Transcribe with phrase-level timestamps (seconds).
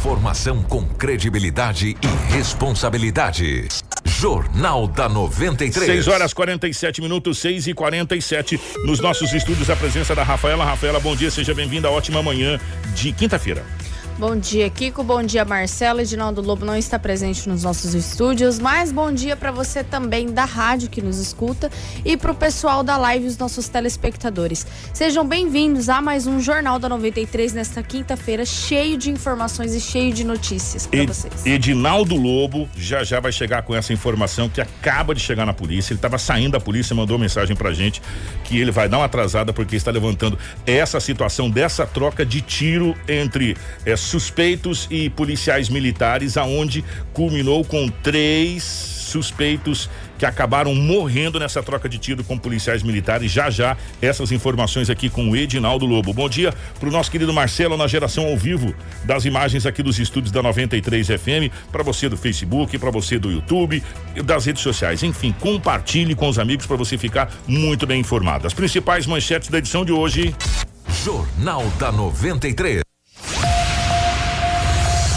[0.00, 3.68] Informação com credibilidade e responsabilidade.
[4.02, 5.92] Jornal da 93.
[5.92, 10.64] 6 horas 47 minutos, 6 e 47 Nos nossos estúdios, a presença da Rafaela.
[10.64, 11.90] Rafaela, bom dia, seja bem-vinda.
[11.90, 12.58] Ótima manhã
[12.94, 13.62] de quinta-feira.
[14.20, 15.02] Bom dia, Kiko.
[15.02, 16.02] Bom dia, Marcelo.
[16.02, 20.44] Edinaldo Lobo não está presente nos nossos estúdios, mas bom dia para você também da
[20.44, 21.70] rádio que nos escuta
[22.04, 24.66] e para o pessoal da live, os nossos telespectadores.
[24.92, 30.12] Sejam bem-vindos a mais um Jornal da 93 nesta quinta-feira, cheio de informações e cheio
[30.12, 31.46] de notícias para vocês.
[31.46, 35.94] Edinaldo Lobo já já vai chegar com essa informação que acaba de chegar na polícia.
[35.94, 38.02] Ele estava saindo da polícia, mandou mensagem pra gente
[38.44, 42.94] que ele vai dar uma atrasada porque está levantando essa situação dessa troca de tiro
[43.08, 43.56] entre
[43.86, 48.62] é, suspeitos e policiais militares, aonde culminou com três
[49.10, 49.88] suspeitos
[50.18, 53.32] que acabaram morrendo nessa troca de tiro com policiais militares.
[53.32, 56.12] Já já essas informações aqui com o Edinaldo Lobo.
[56.12, 58.74] Bom dia para o nosso querido Marcelo na geração ao vivo
[59.04, 63.30] das imagens aqui dos estúdios da 93 FM, para você do Facebook, para você do
[63.30, 63.82] YouTube,
[64.24, 65.02] das redes sociais.
[65.02, 68.46] Enfim, compartilhe com os amigos para você ficar muito bem informado.
[68.46, 70.34] As principais manchetes da edição de hoje.
[71.02, 72.89] Jornal da 93.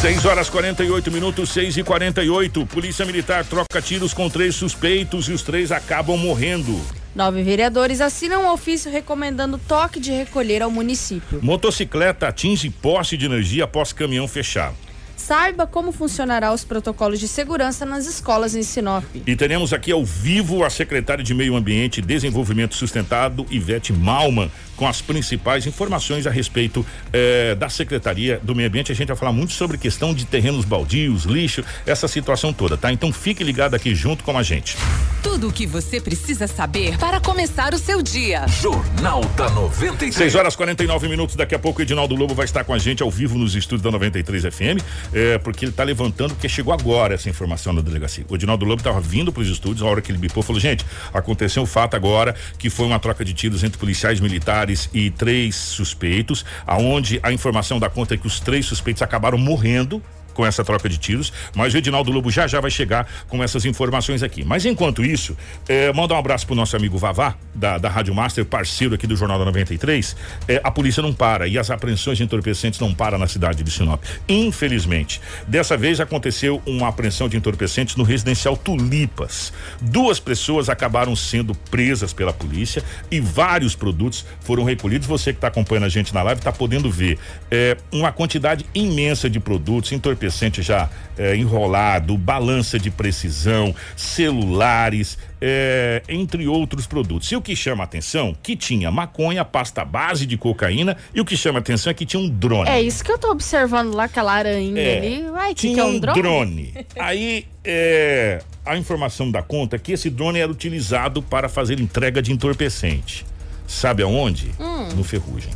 [0.03, 5.31] 6 horas 48 minutos, 6 e 48 Polícia Militar troca tiros com três suspeitos e
[5.31, 6.77] os três acabam morrendo.
[7.15, 11.39] Nove vereadores assinam um ofício recomendando toque de recolher ao município.
[11.41, 14.73] Motocicleta atinge poste de energia após caminhão fechar.
[15.15, 19.05] Saiba como funcionará os protocolos de segurança nas escolas em Sinop.
[19.25, 24.51] E teremos aqui ao vivo a secretária de Meio Ambiente e Desenvolvimento Sustentado, Ivete Malman,
[24.83, 28.91] com as principais informações a respeito eh, da Secretaria do Meio Ambiente.
[28.91, 32.91] A gente vai falar muito sobre questão de terrenos baldios, lixo, essa situação toda, tá?
[32.91, 34.75] Então fique ligado aqui junto com a gente.
[35.21, 38.45] Tudo o que você precisa saber para começar o seu dia.
[38.61, 40.15] Jornal da 93.
[40.15, 41.37] 6 horas 49 minutos.
[41.37, 43.83] Daqui a pouco o Edinaldo Lobo vai estar com a gente ao vivo nos estúdios
[43.83, 48.25] da 93 FM, eh, porque ele está levantando, porque chegou agora essa informação da delegacia.
[48.27, 50.85] O Edinaldo Lobo estava vindo para os estúdios, a hora que ele bipou, falou: gente,
[51.13, 55.55] aconteceu um fato agora que foi uma troca de tiros entre policiais militares e três
[55.55, 60.01] suspeitos, aonde a informação da conta é que os três suspeitos acabaram morrendo
[60.33, 63.65] com essa troca de tiros, mas o Edinaldo Lobo já já vai chegar com essas
[63.65, 64.43] informações aqui.
[64.43, 68.45] Mas enquanto isso, eh, manda um abraço pro nosso amigo Vavá, da, da Rádio Master,
[68.45, 70.15] parceiro aqui do Jornal da 93.
[70.47, 73.71] Eh, a polícia não para e as apreensões de entorpecentes não param na cidade de
[73.71, 74.03] Sinop.
[74.27, 75.21] Infelizmente.
[75.47, 79.53] Dessa vez aconteceu uma apreensão de entorpecentes no residencial Tulipas.
[79.81, 85.07] Duas pessoas acabaram sendo presas pela polícia e vários produtos foram recolhidos.
[85.07, 87.17] Você que está acompanhando a gente na live está podendo ver
[87.51, 95.17] eh, uma quantidade imensa de produtos, entorpecentes entorpecente já é, enrolado, balança de precisão, celulares,
[95.41, 97.31] é, entre outros produtos.
[97.31, 101.35] E o que chama atenção, que tinha maconha, pasta base de cocaína e o que
[101.35, 102.69] chama atenção é que tinha um drone.
[102.69, 105.55] É isso que eu tô observando lá, aquela aranha É, ali.
[105.55, 106.21] Tinha que é um drone?
[106.21, 106.73] drone.
[106.99, 112.21] Aí é, a informação da conta é que esse drone era utilizado para fazer entrega
[112.21, 113.25] de entorpecente.
[113.67, 114.51] Sabe aonde?
[114.59, 114.89] Hum.
[114.95, 115.51] No Ferrugem.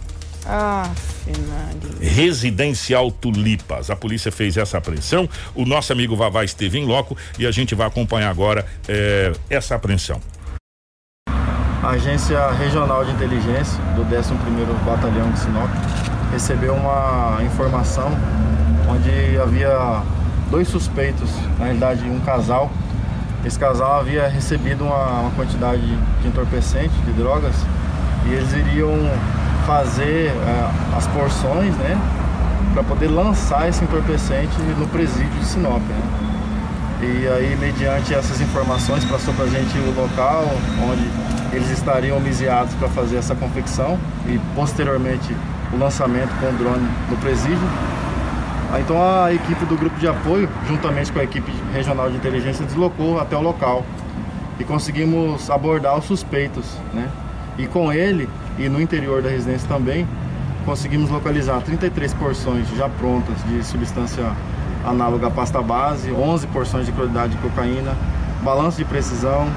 [0.47, 0.90] Ah,
[1.25, 2.16] Fernandes.
[2.16, 3.90] Residencial Tulipas.
[3.90, 5.30] A polícia fez essa apreensão.
[5.53, 9.75] O nosso amigo Vavá esteve em loco e a gente vai acompanhar agora eh, essa
[9.75, 10.22] apreensão.
[11.84, 15.69] A Agência Regional de Inteligência do 11º Batalhão de Sinop
[16.31, 18.12] recebeu uma informação
[18.90, 20.02] onde havia
[20.50, 22.72] dois suspeitos, na realidade um casal.
[23.46, 25.81] Esse casal havia recebido uma, uma quantidade
[26.22, 27.56] de entorpecente, de drogas,
[28.25, 28.90] e eles iriam
[29.68, 32.00] fazer eh, as porções, né,
[32.74, 36.02] para poder lançar esse entorpecente no presídio de Sinop, né.
[37.02, 40.46] E aí, mediante essas informações, passou para a gente o local
[40.90, 41.08] onde
[41.56, 45.36] eles estariam homiciados para fazer essa confecção e posteriormente
[45.74, 47.70] o lançamento com o drone no presídio.
[48.80, 53.20] Então a equipe do grupo de apoio, juntamente com a equipe regional de inteligência, deslocou
[53.20, 53.86] até o local
[54.60, 57.08] e conseguimos abordar os suspeitos, né?
[57.57, 60.07] E com ele e no interior da residência também,
[60.66, 64.31] conseguimos localizar 33 porções já prontas de substância
[64.85, 67.95] análoga à pasta base, 11 porções de cloridade de cocaína,
[68.44, 69.48] balanço de precisão,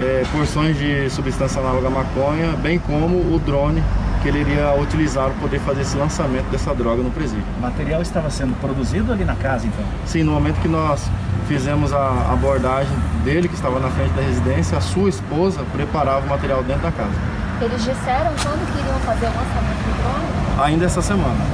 [0.00, 3.82] eh, porções de substância análoga à maconha, bem como o drone
[4.22, 7.44] que ele iria utilizar para poder fazer esse lançamento dessa droga no presídio.
[7.58, 9.84] O material estava sendo produzido ali na casa, então?
[10.06, 11.10] Sim, no momento que nós
[11.48, 16.28] fizemos a abordagem dele, que estava na frente da residência, a sua esposa preparava o
[16.28, 17.14] material dentro da casa.
[17.60, 20.64] Eles disseram quando queriam fazer o lançamento do drone?
[20.64, 21.44] Ainda essa semana.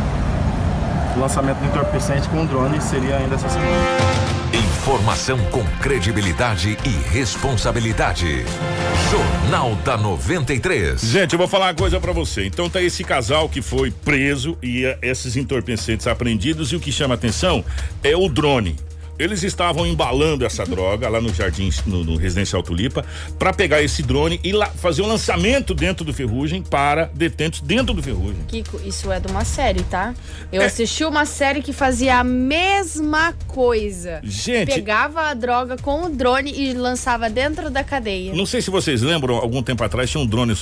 [1.16, 4.25] O lançamento do entorpecente com o drone seria ainda essa semana.
[4.86, 8.44] Informação com credibilidade e responsabilidade.
[9.10, 11.00] Jornal da 93.
[11.00, 12.46] Gente, eu vou falar uma coisa pra você.
[12.46, 16.92] Então tá esse casal que foi preso e eh, esses entorpecentes apreendidos e o que
[16.92, 17.64] chama atenção
[18.04, 18.76] é o drone.
[19.18, 23.04] Eles estavam embalando essa droga lá no Jardim, no, no Residencial Tulipa,
[23.38, 27.94] para pegar esse drone e lá, fazer um lançamento dentro do Ferrugem para detentos dentro
[27.94, 28.42] do Ferrugem.
[28.48, 30.14] Kiko, isso é de uma série, tá?
[30.52, 30.66] Eu É.
[30.66, 34.20] assisti uma série que fazia a mesma coisa.
[34.22, 38.34] Gente- Pegava a droga com o drone e lançava dentro da cadeia.
[38.34, 40.54] Não sei se vocês lembram, algum tempo atrás tinha um drone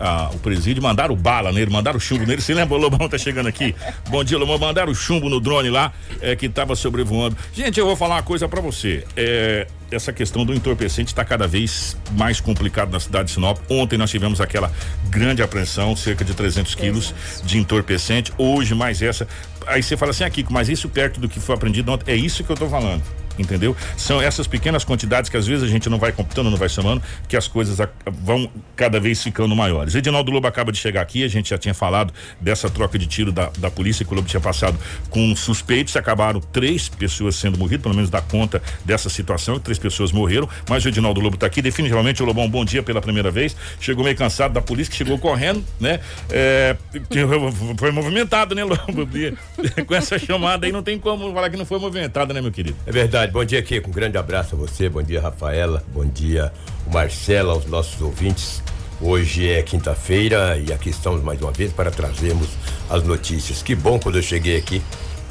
[0.00, 2.40] a- o presídio, mandaram bala nele, mandaram chumbo nele.
[2.42, 2.74] Você lembra?
[2.76, 3.74] O Lobão tá chegando aqui.
[4.08, 4.58] Bom dia, Lobão.
[4.58, 7.36] Mandaram chumbo no drone lá, é, que tava sobrevoando.
[7.52, 9.04] Gente, eu vou falar uma coisa pra você.
[9.16, 13.58] É, essa questão do entorpecente está cada vez mais complicado na cidade de Sinop.
[13.68, 14.72] Ontem nós tivemos aquela
[15.08, 17.14] grande apreensão, cerca de 300 quilos
[17.44, 18.32] de entorpecente.
[18.36, 19.26] Hoje mais essa.
[19.66, 22.12] Aí você fala assim, ah, Kiko, mas isso perto do que foi apreendido ontem.
[22.12, 23.02] É isso que eu tô falando.
[23.38, 23.76] Entendeu?
[23.96, 27.02] São essas pequenas quantidades que às vezes a gente não vai computando, não vai chamando,
[27.28, 27.78] que as coisas
[28.22, 29.94] vão cada vez ficando maiores.
[29.94, 33.32] Edinaldo Lobo acaba de chegar aqui, a gente já tinha falado dessa troca de tiro
[33.32, 34.78] da, da polícia que o Lobo tinha passado
[35.10, 40.12] com suspeitos, acabaram três pessoas sendo morridas, pelo menos dá conta dessa situação, três pessoas
[40.12, 43.56] morreram, mas o Edinaldo Lobo tá aqui, definitivamente o Lobão, bom dia pela primeira vez,
[43.80, 46.00] chegou meio cansado da polícia, que chegou correndo, né?
[46.30, 46.76] É,
[47.78, 49.08] foi movimentado, né, Lobo?
[49.86, 52.76] com essa chamada aí não tem como falar que não foi movimentada, né, meu querido?
[52.86, 53.23] É verdade.
[53.32, 53.90] Bom dia, Kiko.
[53.90, 54.88] Um grande abraço a você.
[54.88, 55.82] Bom dia, Rafaela.
[55.92, 56.52] Bom dia,
[56.86, 58.62] o Marcelo, aos nossos ouvintes.
[59.00, 62.48] Hoje é quinta-feira e aqui estamos mais uma vez para trazermos
[62.88, 63.62] as notícias.
[63.62, 64.80] Que bom quando eu cheguei aqui,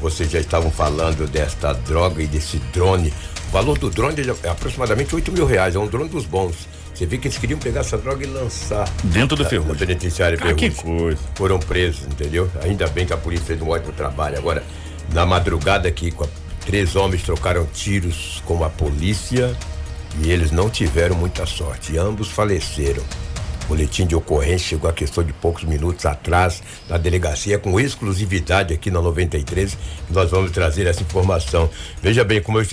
[0.02, 3.14] vocês já estavam falando desta droga e desse drone.
[3.48, 5.76] O valor do drone é aproximadamente 8 mil reais.
[5.76, 6.68] É um drone dos bons.
[6.94, 9.72] Você vê que eles queriam pegar essa droga e lançar Dentro do Ferrugem.
[9.74, 11.20] na penitenciária Ah, que coisa.
[11.36, 12.50] Foram presos, entendeu?
[12.62, 14.38] Ainda bem que a polícia fez um ótimo trabalho.
[14.38, 14.64] Agora,
[15.12, 16.28] na madrugada aqui, com a-
[16.66, 19.56] três homens trocaram tiros com a polícia
[20.22, 21.98] e eles não tiveram muita sorte.
[21.98, 23.04] Ambos faleceram.
[23.64, 28.74] O boletim de ocorrência chegou a questão de poucos minutos atrás na delegacia com exclusividade
[28.74, 29.78] aqui na 93
[30.08, 31.70] que nós vamos trazer essa informação.
[32.02, 32.66] Veja bem, como eu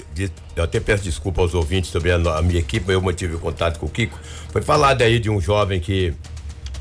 [0.57, 3.87] eu até peço desculpa aos ouvintes sobre a, a minha equipe, eu mantive contato com
[3.87, 4.19] o Kiko.
[4.51, 6.13] Foi falado aí de um jovem que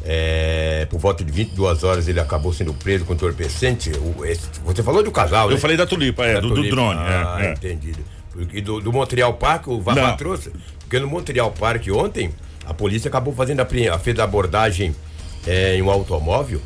[0.06, 3.92] é, por volta de 22 horas ele acabou sendo preso com entorpecente.
[4.18, 5.62] O- esse- você falou do casal, Eu né?
[5.62, 6.76] falei da tulipa, é, Da do, do Tulipa.
[6.76, 7.00] drone.
[7.00, 7.52] Ah, é, é.
[7.54, 8.00] entendido.
[8.54, 10.52] E do, do Montreal Park, o Vavá trouxe.
[10.80, 12.32] Porque no Montreal Park ontem,
[12.66, 14.96] a polícia acabou fazendo a fez a abordagem
[15.46, 16.62] é, em um automóvel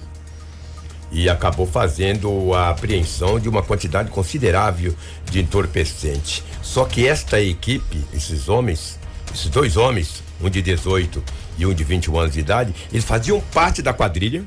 [1.11, 4.93] e acabou fazendo a apreensão de uma quantidade considerável
[5.29, 6.43] de entorpecente.
[6.61, 8.99] Só que esta equipe, esses homens,
[9.33, 11.23] esses dois homens, um de 18
[11.57, 14.43] e um de 21 anos de idade, eles faziam parte da quadrilha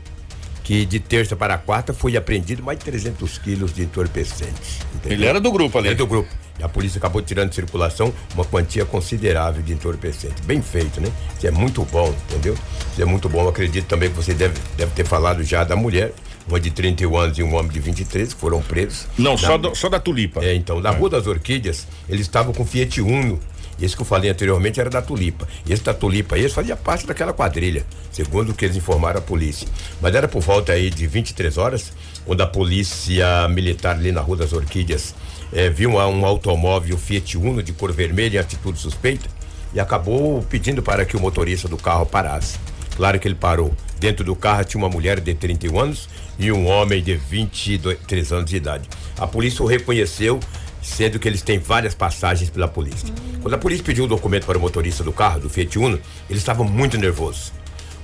[0.65, 4.81] que de terça para quarta foi apreendido mais de 300 quilos de entorpecentes.
[4.97, 5.19] entendeu?
[5.19, 5.91] Ele era do grupo ali.
[5.91, 6.29] É do grupo.
[6.59, 10.43] E a polícia acabou tirando de circulação uma quantia considerável de entorpecente.
[10.45, 11.09] Bem feito, né?
[11.37, 12.57] Isso é muito bom, entendeu?
[12.93, 13.43] Isso é muito bom.
[13.43, 16.13] Eu acredito também que você deve, deve ter falado já da mulher,
[16.49, 19.07] uma de 31 anos e um homem de 23, que foram presos.
[19.19, 20.43] Não, Na- só, do- só da tulipa.
[20.45, 23.39] é, então, na Rua das Orquídeas, eles estavam com Fiat Uno.
[23.81, 25.47] Esse que eu falei anteriormente era da Tulipa.
[25.69, 29.69] Esse da Tulipa, esse fazia parte daquela quadrilha, segundo o que eles informaram à polícia.
[30.01, 31.93] Mas era por volta aí de 23 horas,
[32.25, 35.15] quando a polícia militar ali na Rua das Orquídeas
[35.53, 39.29] eh, viu um, um automóvel Fiat Uno de cor vermelha em atitude suspeita
[39.75, 42.59] e acabou pedindo para que o motorista do carro parasse.
[42.97, 43.75] Claro que ele parou.
[44.01, 46.09] Dentro do carro tinha uma mulher de 31 anos
[46.39, 48.89] e um homem de 23 anos de idade.
[49.19, 50.41] A polícia o reconheceu,
[50.87, 53.13] sendo que eles têm várias passagens pela polícia.
[53.43, 56.01] Quando a polícia pediu o documento para o motorista do carro, do Fiat Uno,
[56.31, 57.53] eles estavam muito nervosos.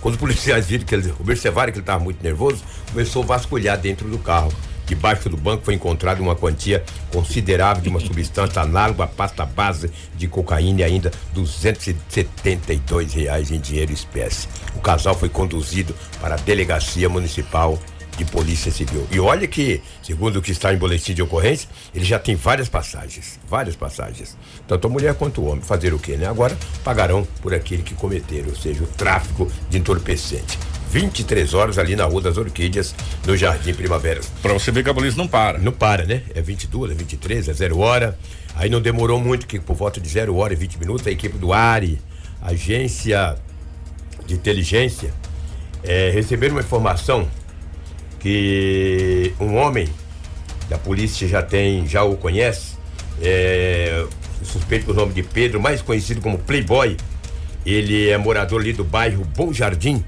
[0.00, 3.78] Quando os policiais viram que eles observaram que ele estava muito nervoso, começou a vasculhar
[3.78, 4.52] dentro do carro.
[4.84, 9.90] Debaixo do banco foi encontrada uma quantia considerável de uma substância análoga à pasta base
[10.16, 14.48] de cocaína e ainda 272 reais em dinheiro espécie.
[14.74, 17.78] O casal foi conduzido para a delegacia municipal
[18.16, 19.06] de polícia civil.
[19.10, 22.68] E olha que, segundo o que está em boletim de ocorrência, ele já tem várias
[22.68, 24.36] passagens, várias passagens.
[24.66, 25.62] Tanto a mulher quanto o homem.
[25.62, 26.26] Fazer o quê, né?
[26.26, 30.58] Agora pagarão por aquele que cometeram, ou seja, o tráfico de entorpecente.
[30.90, 32.94] 23 horas ali na Rua das Orquídeas,
[33.26, 34.20] no Jardim Primavera.
[34.42, 35.58] Pra você ver que a polícia não para.
[35.58, 36.22] Não para, né?
[36.34, 38.18] É 22, é 23, é zero hora.
[38.54, 41.38] Aí não demorou muito, que por volta de zero hora e 20 minutos, a equipe
[41.38, 41.98] do ARI,
[42.42, 43.38] agência
[44.26, 45.14] de inteligência,
[45.82, 47.26] eh, receberam uma informação
[48.22, 49.88] que um homem
[50.68, 52.76] da polícia já tem, já o conhece,
[53.20, 54.06] é,
[54.44, 56.96] suspeito o nome de Pedro, mais conhecido como Playboy.
[57.66, 60.04] Ele é morador ali do bairro Bom Jardim.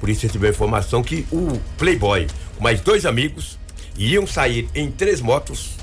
[0.00, 2.26] Por isso recebeu a informação que o Playboy,
[2.58, 3.58] mais dois amigos,
[3.96, 5.76] iam sair em três motos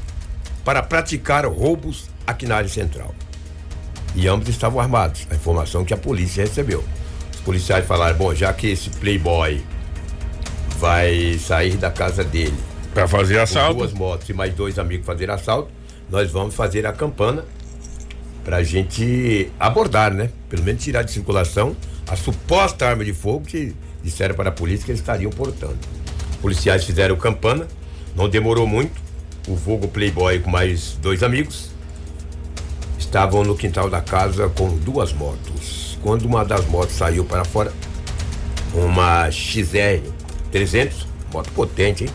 [0.65, 3.13] para praticar roubos aqui na área central.
[4.15, 6.83] E ambos estavam armados, a informação que a polícia recebeu.
[7.33, 9.61] Os policiais falaram: bom, já que esse playboy
[10.79, 12.57] vai sair da casa dele
[12.93, 13.77] Pra fazer com assalto.
[13.79, 15.69] duas motos e mais dois amigos fazer assalto,
[16.09, 17.45] nós vamos fazer a campana
[18.43, 20.31] pra gente abordar, né?
[20.50, 21.75] Pelo menos tirar de circulação
[22.07, 25.77] a suposta arma de fogo que disseram para a polícia que eles estariam portando.
[26.41, 27.67] Policiais fizeram campana,
[28.15, 29.00] não demorou muito.
[29.48, 31.69] O vulgo Playboy com mais dois amigos
[32.98, 35.98] estavam no quintal da casa com duas motos.
[36.01, 37.71] Quando uma das motos saiu para fora,
[38.74, 40.18] uma XR
[40.51, 42.10] 300, moto potente, hein?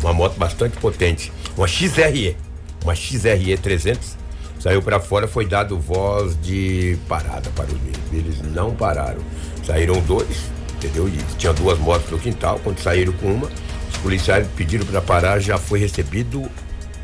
[0.00, 1.32] Uma moto bastante potente.
[1.56, 2.36] Uma XRE,
[2.82, 4.16] uma XRE 300,
[4.58, 8.12] saiu para fora, foi dado voz de parada para os meninos.
[8.12, 9.20] Eles não pararam.
[9.64, 11.08] Saíram dois, entendeu?
[11.08, 12.60] E tinha duas motos no quintal.
[12.62, 13.50] Quando saíram com uma,
[13.90, 16.48] os policiais pediram para parar, já foi recebido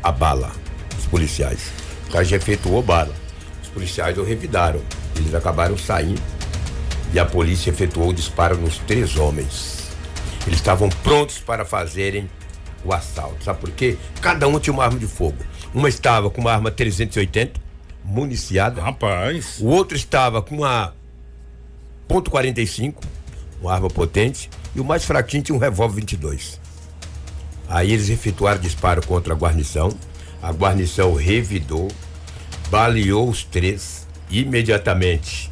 [0.01, 0.51] a bala.
[0.97, 1.71] Os policiais.
[2.07, 3.13] O cara já efetuou bala.
[3.61, 4.81] Os policiais o revidaram.
[5.15, 6.21] Eles acabaram saindo
[7.13, 9.82] e a polícia efetuou o disparo nos três homens.
[10.45, 12.29] Eles estavam prontos para fazerem
[12.83, 13.43] o assalto.
[13.43, 13.97] Sabe por quê?
[14.21, 15.37] Cada um tinha uma arma de fogo.
[15.73, 17.59] Uma estava com uma arma 380,
[18.03, 18.81] municiada.
[18.81, 19.59] Rapaz.
[19.59, 20.93] O outro estava com uma
[22.07, 22.95] ponto .45,
[23.61, 24.49] uma arma potente.
[24.75, 26.59] E o mais fraquinho tinha um revólver 22.
[27.67, 29.89] Aí eles efetuaram disparo contra a guarnição.
[30.41, 31.87] A guarnição revidou,
[32.69, 34.05] baleou os três.
[34.29, 35.49] Imediatamente,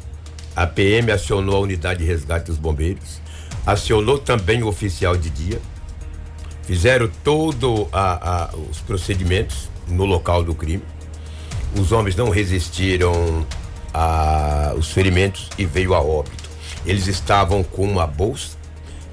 [0.54, 3.21] a PM acionou a unidade de resgate dos bombeiros,
[3.66, 5.60] acionou também o oficial de dia,
[6.62, 7.88] fizeram todos
[8.70, 10.82] os procedimentos no local do crime.
[11.78, 13.46] Os homens não resistiram
[13.92, 16.50] aos ferimentos e veio a óbito.
[16.84, 18.56] Eles estavam com uma bolsa.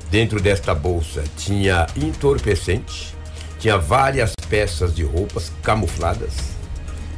[0.10, 3.15] Dentro desta bolsa tinha entorpecente,
[3.60, 6.34] tinha várias peças de roupas camufladas.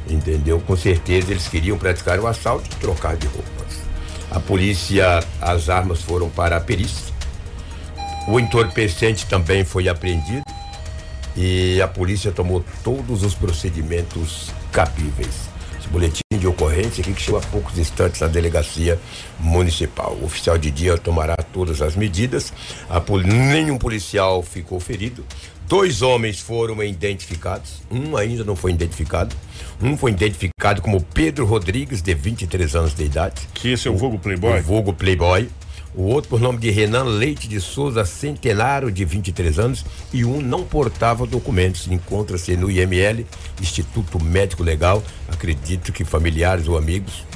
[0.06, 0.60] Entendeu?
[0.60, 3.80] Com certeza eles queriam praticar o assalto e trocar de roupas.
[4.30, 7.11] A polícia, as armas foram para a perícia.
[8.28, 10.44] O entorpecente também foi apreendido
[11.36, 15.50] e a polícia tomou todos os procedimentos cabíveis.
[15.78, 18.98] Esse boletim de ocorrência aqui que chegou há poucos instantes na delegacia
[19.40, 20.16] municipal.
[20.20, 22.52] O oficial de dia tomará todas as medidas.
[23.24, 25.24] Nenhum policial ficou ferido.
[25.66, 27.82] Dois homens foram identificados.
[27.90, 29.34] Um ainda não foi identificado.
[29.80, 33.48] Um foi identificado como Pedro Rodrigues, de 23 anos de idade.
[33.54, 34.60] Que esse é o vulgo Playboy?
[34.60, 35.48] O vulgo Playboy.
[35.94, 40.40] O outro por nome de Renan Leite de Souza Centenário, de 23 anos, e um
[40.40, 41.86] não portava documentos.
[41.86, 43.26] Encontra-se no IML,
[43.60, 45.02] Instituto Médico Legal.
[45.28, 47.26] Acredito que familiares ou amigos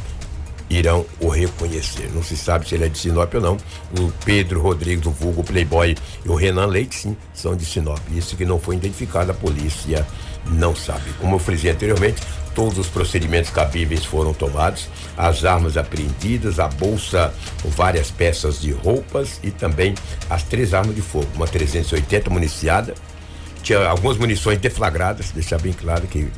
[0.70, 2.10] irão o reconhecer.
[2.14, 3.56] Não se sabe se ele é de Sinop ou não.
[3.98, 5.94] O Pedro Rodrigues, o vulgo Playboy,
[6.24, 8.00] e o Renan Leite, sim, são de Sinop.
[8.10, 10.06] Isso que não foi identificado, a polícia
[10.46, 11.12] não sabe.
[11.20, 12.22] Como eu frisei anteriormente,
[12.56, 17.32] todos os procedimentos cabíveis foram tomados, as armas apreendidas, a bolsa
[17.62, 19.94] com várias peças de roupas e também
[20.30, 22.94] as três armas de fogo, uma 380 municiada,
[23.62, 26.28] tinha algumas munições deflagradas, deixar bem claro que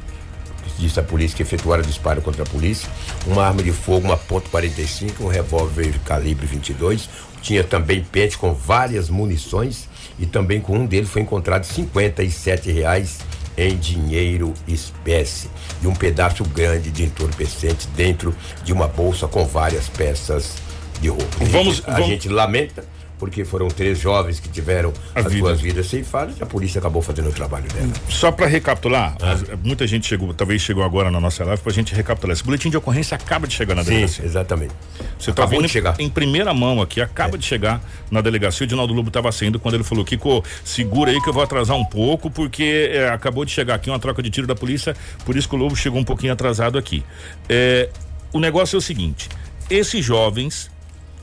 [0.77, 2.89] disse a polícia que efetuaram disparo contra a polícia,
[3.25, 7.09] uma arma de fogo, uma ponto .45, um revólver calibre 22,
[7.41, 13.21] tinha também pente com várias munições e também com um deles foi encontrado 57 reais
[13.59, 15.51] em dinheiro espécie
[15.83, 20.55] e um pedaço grande de entorpecente dentro de uma bolsa com várias peças
[21.01, 21.25] de roupa.
[21.41, 22.85] A Vamos- gente, a vamos- gente lamenta
[23.19, 25.39] porque foram três jovens que tiveram A as vida.
[25.39, 27.93] suas vidas ceifadas e a polícia acabou fazendo o trabalho dela.
[28.09, 31.95] Só para recapitular, as- muita gente chegou, talvez chegou agora na nossa live pra gente
[31.95, 32.35] recapitular.
[32.35, 34.25] Esse boletim de ocorrência acaba de chegar na Sim, delegacia.
[34.25, 34.73] exatamente.
[35.19, 35.97] Você tá Acabou vendo de chegar.
[35.99, 38.65] em primeira mão aqui, acaba de chegar na delegacia.
[38.65, 41.77] O Dinaldo Lobo estava saindo quando ele falou: Kiko, segura aí que eu vou atrasar
[41.77, 44.95] um pouco, porque é, acabou de chegar aqui uma troca de tiro da polícia,
[45.25, 47.05] por isso que o Lobo chegou um pouquinho atrasado aqui.
[47.49, 47.89] É,
[48.33, 49.29] o negócio é o seguinte:
[49.71, 50.71] esses jovens,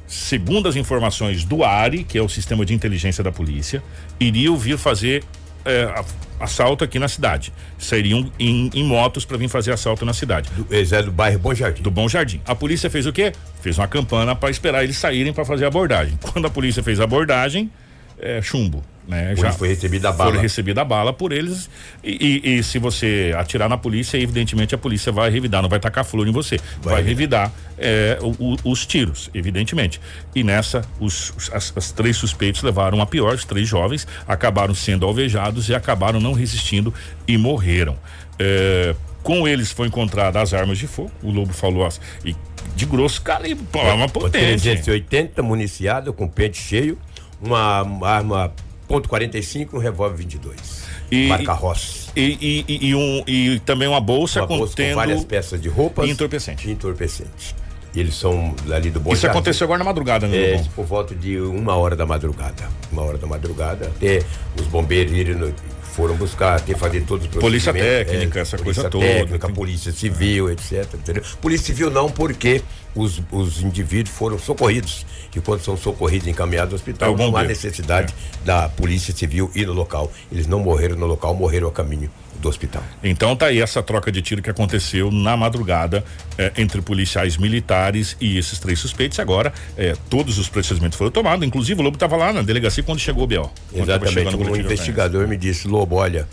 [0.07, 3.83] segundo as informações do ARI, que é o sistema de inteligência da polícia,
[4.19, 5.23] iriam vir fazer
[5.65, 6.03] é,
[6.39, 7.51] assalto aqui na cidade.
[7.77, 11.53] Sairiam em, em motos para vir fazer assalto na cidade Eles é do bairro Bom
[11.53, 11.81] Jardim.
[11.81, 12.39] do Bom Jardim.
[12.45, 13.33] A polícia fez o quê?
[13.61, 16.17] Fez uma campana para esperar eles saírem para fazer a abordagem.
[16.21, 17.71] Quando a polícia fez a abordagem,
[18.19, 19.35] é, chumbo, né?
[19.37, 20.31] Onde foi recebida a bala.
[20.33, 21.69] Foi recebida a bala por eles
[22.03, 25.79] e, e- e se você atirar na polícia, evidentemente a polícia vai revidar, não vai
[25.79, 29.99] tacar flor em você, vai, revidar é, o- o- os tiros, evidentemente.
[30.33, 34.73] E nessa, os, os- as, as três suspeitos levaram a pior, os três jovens acabaram
[34.73, 36.93] sendo alvejados e acabaram não resistindo
[37.27, 37.97] e morreram.
[38.39, 42.35] É, com eles foi encontrada as armas de fogo, o Lobo falou as, e
[42.75, 44.71] de grosso calibre, é uma potência.
[44.75, 46.97] 380 municiada, com pente cheio,
[47.41, 48.51] uma arma
[48.87, 50.83] ponto .45 um revólver 22.
[51.11, 52.09] E, marca Ross.
[52.15, 55.69] E, e, e, um, e também uma bolsa Uma bolsa contendo com várias peças de
[55.69, 56.69] roupas e entorpecente.
[56.69, 57.55] entorpecente.
[57.93, 59.37] E eles são ali do Bom Isso Jardim.
[59.37, 60.37] aconteceu agora na madrugada, né?
[60.55, 62.67] É, por volta de uma hora da madrugada.
[62.91, 63.85] Uma hora da madrugada.
[63.87, 64.21] Até
[64.59, 68.89] os bombeiros irem foram buscar, até fazer todos os Polícia procedimentos, técnica, essa polícia coisa
[68.89, 69.05] toda.
[69.05, 70.93] técnica, Tem- polícia civil, etc.
[70.93, 71.23] Entendeu?
[71.41, 72.61] Polícia civil não, porque
[72.93, 75.05] os, os indivíduos foram socorridos.
[75.35, 78.13] E quando são socorridos e encaminhados ao hospital, É não há necessidade
[78.43, 80.11] da polícia civil ir no local.
[80.31, 82.83] Eles não morreram no local, morreram a caminho do hospital.
[83.03, 86.03] Então tá aí essa troca de tiro que aconteceu na madrugada
[86.37, 89.19] eh, entre policiais militares e esses três suspeitos.
[89.19, 91.45] Agora, eh, todos os procedimentos foram tomados.
[91.45, 94.35] Inclusive, o Lobo estava lá na delegacia quando chegou o tava Exatamente.
[94.35, 96.27] o Um investigador me disse, Lobo, olha,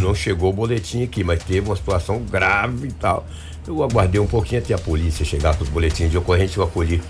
[0.00, 3.26] não chegou o boletim aqui, mas teve uma situação grave e tal.
[3.66, 7.02] Eu aguardei um pouquinho até a polícia chegar com os boletins de ocorrência, eu acolhi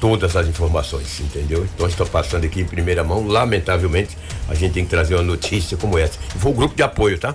[0.00, 1.66] todas as informações, entendeu?
[1.74, 3.26] Então estou passando aqui em primeira mão.
[3.26, 4.16] Lamentavelmente,
[4.48, 6.18] a gente tem que trazer uma notícia como essa.
[6.38, 7.34] Foi o grupo de apoio, tá?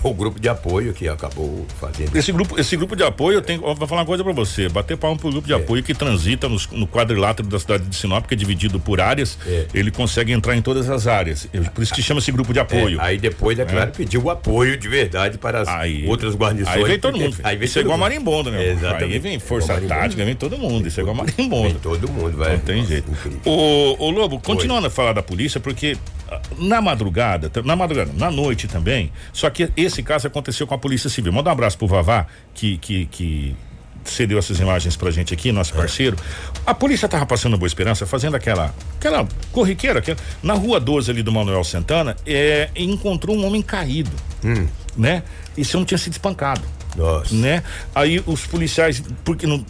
[0.00, 2.16] Foi o grupo de apoio que acabou fazendo.
[2.16, 4.68] Esse grupo, esse grupo de apoio, eu tenho, vou falar uma coisa pra você.
[4.68, 5.56] Bater palma pro grupo de É.
[5.56, 9.38] apoio que transita nos- no quadrilátero da cidade de Sinop, que é dividido por áreas.
[9.46, 9.66] É.
[9.74, 11.48] Ele consegue entrar em todas as áreas.
[11.74, 13.00] Por isso que chama esse grupo de apoio.
[13.00, 16.76] É, aí depois, é claro, pediu o apoio de verdade para as Aí- outras guarnições.
[16.76, 17.36] Aí vem todo mundo.
[17.42, 18.02] Aí vem isso é igual mundo.
[18.06, 18.70] marimbondo, né?
[18.70, 19.12] Exatamente.
[19.12, 20.86] Aí vem força tática, vem todo mundo.
[20.88, 21.68] Isso é igual marimbondo.
[21.70, 22.52] Vem todo mundo, vai.
[22.52, 23.10] Não tem jeito.
[23.10, 23.40] incrível.
[23.44, 25.96] Ô, ô Lobo, continuando a falar da polícia, porque
[26.58, 31.10] na madrugada, na madrugada, na noite também, só que esse caso aconteceu com a Polícia
[31.10, 31.32] Civil.
[31.32, 33.56] Manda um abraço pro Vavá, que, que, que
[34.04, 36.16] cedeu essas imagens pra gente aqui, nosso parceiro.
[36.66, 41.22] A polícia tava passando Boa Esperança, fazendo aquela, aquela corriqueira, aquela, na rua 12 ali
[41.22, 44.10] do Manuel Santana, é, e encontrou um homem caído,
[44.96, 45.22] né?
[45.56, 46.62] E esse homem tinha sido espancado
[46.96, 47.34] Nossa.
[47.34, 47.62] né?
[47.94, 49.64] Aí os policiais, porque não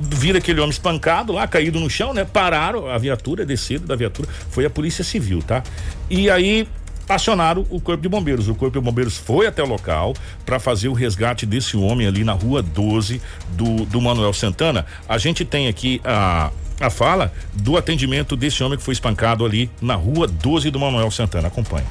[0.00, 2.24] vira aquele homem espancado lá, caído no chão, né?
[2.24, 5.62] Pararam a viatura, desceram da viatura, foi a polícia civil, tá?
[6.08, 6.66] E aí
[7.08, 8.48] acionaram o corpo de bombeiros.
[8.48, 10.14] O corpo de bombeiros foi até o local
[10.46, 14.86] para fazer o resgate desse homem ali na rua 12 do, do Manuel Santana.
[15.08, 19.70] A gente tem aqui a a fala do atendimento desse homem que foi espancado ali
[19.82, 21.48] na rua 12 do Manuel Santana.
[21.48, 21.84] Acompanhe.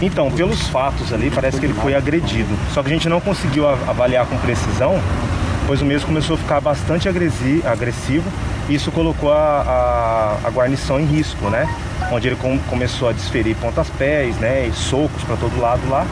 [0.00, 2.48] Então, pelos fatos ali, parece que ele foi agredido.
[2.72, 4.94] Só que a gente não conseguiu avaliar com precisão,
[5.70, 8.28] pois o mesmo começou a ficar bastante agressivo.
[8.68, 9.36] E isso colocou a,
[10.42, 11.64] a- a guarnição em risco, né?
[12.10, 14.66] Onde ele com- começou a desferir pontas-pés, né?
[14.66, 16.04] E socos para todo lado lá.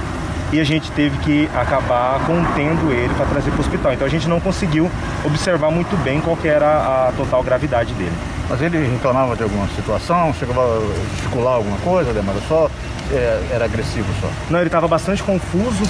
[0.53, 3.93] E a gente teve que acabar contendo ele para trazer para o hospital.
[3.95, 4.89] Então a gente não conseguiu
[5.25, 8.13] observar muito bem qual que era a total gravidade dele.
[8.49, 12.71] Mas ele reclamava de alguma situação, chegava a gesticular alguma coisa, Ademar, só
[13.13, 14.29] é, era agressivo só.
[14.51, 15.83] Não, ele estava bastante confuso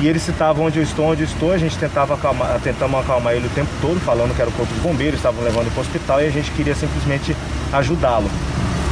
[0.00, 1.52] e ele citava onde eu estou, onde eu estou.
[1.52, 4.72] A gente tentava acalmar, tentamos acalmar ele o tempo todo, falando que era o corpo
[4.72, 7.36] de bombeiros, estavam levando ele para o hospital e a gente queria simplesmente
[7.72, 8.30] ajudá-lo.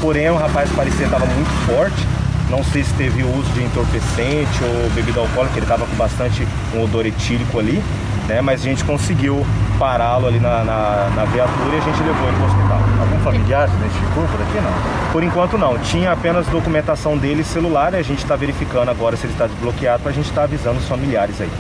[0.01, 2.07] Porém, o rapaz parecia estava muito forte.
[2.49, 6.83] Não sei se teve uso de entorpecente ou bebida alcoólica, ele estava com bastante um
[6.83, 7.81] odor etílico ali,
[8.31, 8.41] né?
[8.41, 9.45] Mas a gente conseguiu
[9.79, 12.81] pará-lo ali na, na, na viatura e a gente levou ele para o hospital.
[13.01, 15.13] Algum familiar se identificou por aqui, não?
[15.13, 19.27] Por enquanto não, tinha apenas documentação dele celular, e a gente está verificando agora se
[19.27, 21.51] ele está desbloqueado para a gente estar avisando os familiares aí.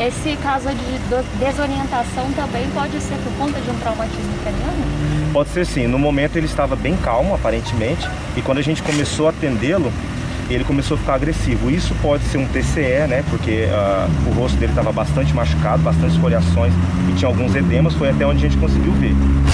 [0.00, 5.32] Esse caso de desorientação também pode ser por conta de um traumatismo craniano?
[5.32, 9.26] Pode ser sim, no momento ele estava bem calmo, aparentemente, e quando a gente começou
[9.26, 9.92] a atendê-lo,
[10.50, 11.70] ele começou a ficar agressivo.
[11.70, 13.24] Isso pode ser um TCE, né?
[13.30, 16.72] Porque ah, o rosto dele estava bastante machucado, bastante escoriações
[17.10, 19.12] e tinha alguns edemas, foi até onde a gente conseguiu ver.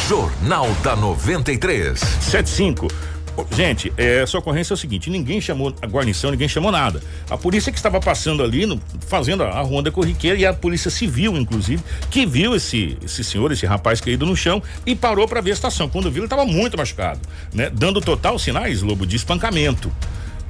[0.08, 1.98] Jornal da 93.
[1.98, 2.88] 75.
[3.36, 7.00] Ô, Gente, é, essa ocorrência é o seguinte: ninguém chamou a guarnição, ninguém chamou nada.
[7.30, 10.90] A polícia que estava passando ali, no- fazendo a, a ronda corriqueira, e a polícia
[10.90, 15.40] civil, inclusive, que viu esse, esse senhor, esse rapaz caído no chão e parou para
[15.40, 15.88] ver a situação.
[15.88, 17.20] Quando viu, ele estava muito machucado,
[17.54, 17.70] né?
[17.72, 19.92] Dando total sinais, Lobo, de espancamento.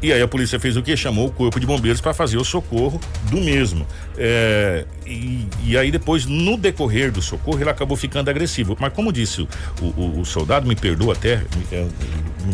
[0.01, 0.97] E aí a polícia fez o que?
[0.97, 3.85] Chamou o corpo de bombeiros para fazer o socorro do mesmo.
[4.17, 8.77] É, e, e aí depois, no decorrer do socorro, ele acabou ficando agressivo.
[8.79, 9.49] Mas como disse o,
[9.85, 11.87] o- o soldado, me perdoa até, é,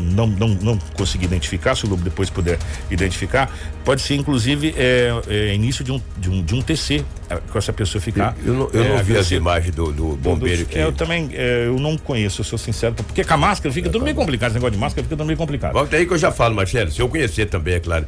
[0.00, 2.58] não, não, não consegui identificar, se o Lobo depois puder
[2.90, 3.50] identificar,
[3.84, 7.04] pode ser inclusive é, é, início de um, de, um, de um TC,
[7.50, 8.36] com essa pessoa ficar.
[8.44, 10.78] Eu não, eu é, não vi as imagens do, do bombeiro que.
[10.78, 14.04] É, eu também, eu não conheço, eu sou sincero, porque com a máscara fica tudo
[14.04, 15.72] meio complicado, esse negócio de máscara fica tudo meio complicado.
[15.72, 16.90] Volta aí que eu já falo, Marcelo.
[16.90, 18.06] Se eu conhecer também, é claro.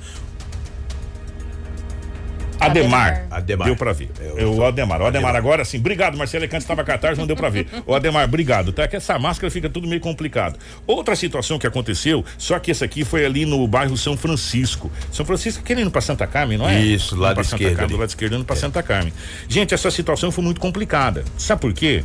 [2.58, 3.26] Ademar.
[3.30, 3.66] Ademar.
[3.66, 4.10] Deu pra ver.
[4.18, 5.00] É, É, eu o Ademar.
[5.02, 5.78] O Ademar agora sim.
[5.78, 6.44] Obrigado, Marcelo.
[6.44, 7.66] É que antes estava com a tarde, não deu pra ver.
[7.86, 8.72] O Ademar, obrigado.
[8.72, 8.88] Tá?
[8.88, 10.58] Que essa máscara fica tudo meio complicado.
[10.86, 14.90] Outra situação que aconteceu, só que essa aqui foi ali no bairro São Francisco.
[15.12, 16.80] São Francisco, aquele indo pra Santa Carmen, não é?
[16.80, 17.94] Isso, lado esquerdo Carmen.
[17.94, 19.12] Do lado esquerdo, indo pra Santa Carmen.
[19.48, 21.24] Gente, essa situação foi muito complicada.
[21.36, 22.04] Sabe por quê?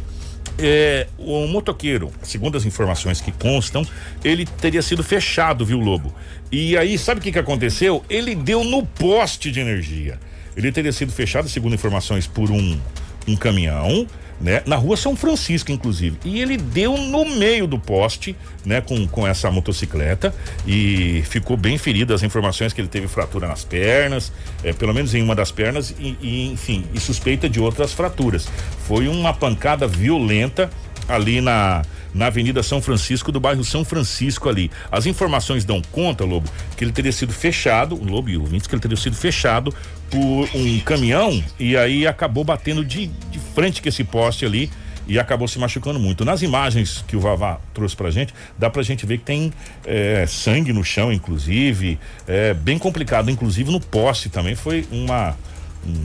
[0.63, 3.84] É, o motoqueiro, segundo as informações que constam,
[4.24, 6.13] ele teria sido fechado, viu, Lobo?
[6.52, 8.06] E aí, sabe o que, que aconteceu?
[8.08, 10.19] Ele deu no poste de energia.
[10.56, 12.80] Ele teria sido fechado, segundo informações, por um,
[13.28, 14.06] um caminhão,
[14.41, 14.62] né?
[14.65, 16.17] Na rua São Francisco, inclusive.
[16.25, 18.82] E ele deu no meio do poste, né?
[18.82, 20.34] Com, com essa motocicleta
[20.65, 22.13] e ficou bem ferido.
[22.13, 24.32] As informações que ele teve fratura nas pernas,
[24.63, 28.47] é, pelo menos em uma das pernas, e, e, enfim, e suspeita de outras fraturas.
[28.88, 30.69] Foi uma pancada violenta
[31.08, 34.69] ali na na Avenida São Francisco, do bairro São Francisco ali.
[34.91, 38.67] As informações dão conta, Lobo, que ele teria sido fechado, o Lobo e o ouvintes,
[38.67, 39.73] que ele teria sido fechado
[40.10, 44.70] por um caminhão e aí acabou batendo de, de frente com esse poste ali
[45.08, 46.24] e acabou se machucando muito.
[46.24, 49.52] Nas imagens que o Vavá trouxe pra gente, dá pra gente ver que tem
[49.86, 55.36] é, sangue no chão, inclusive, é bem complicado, inclusive no poste também foi uma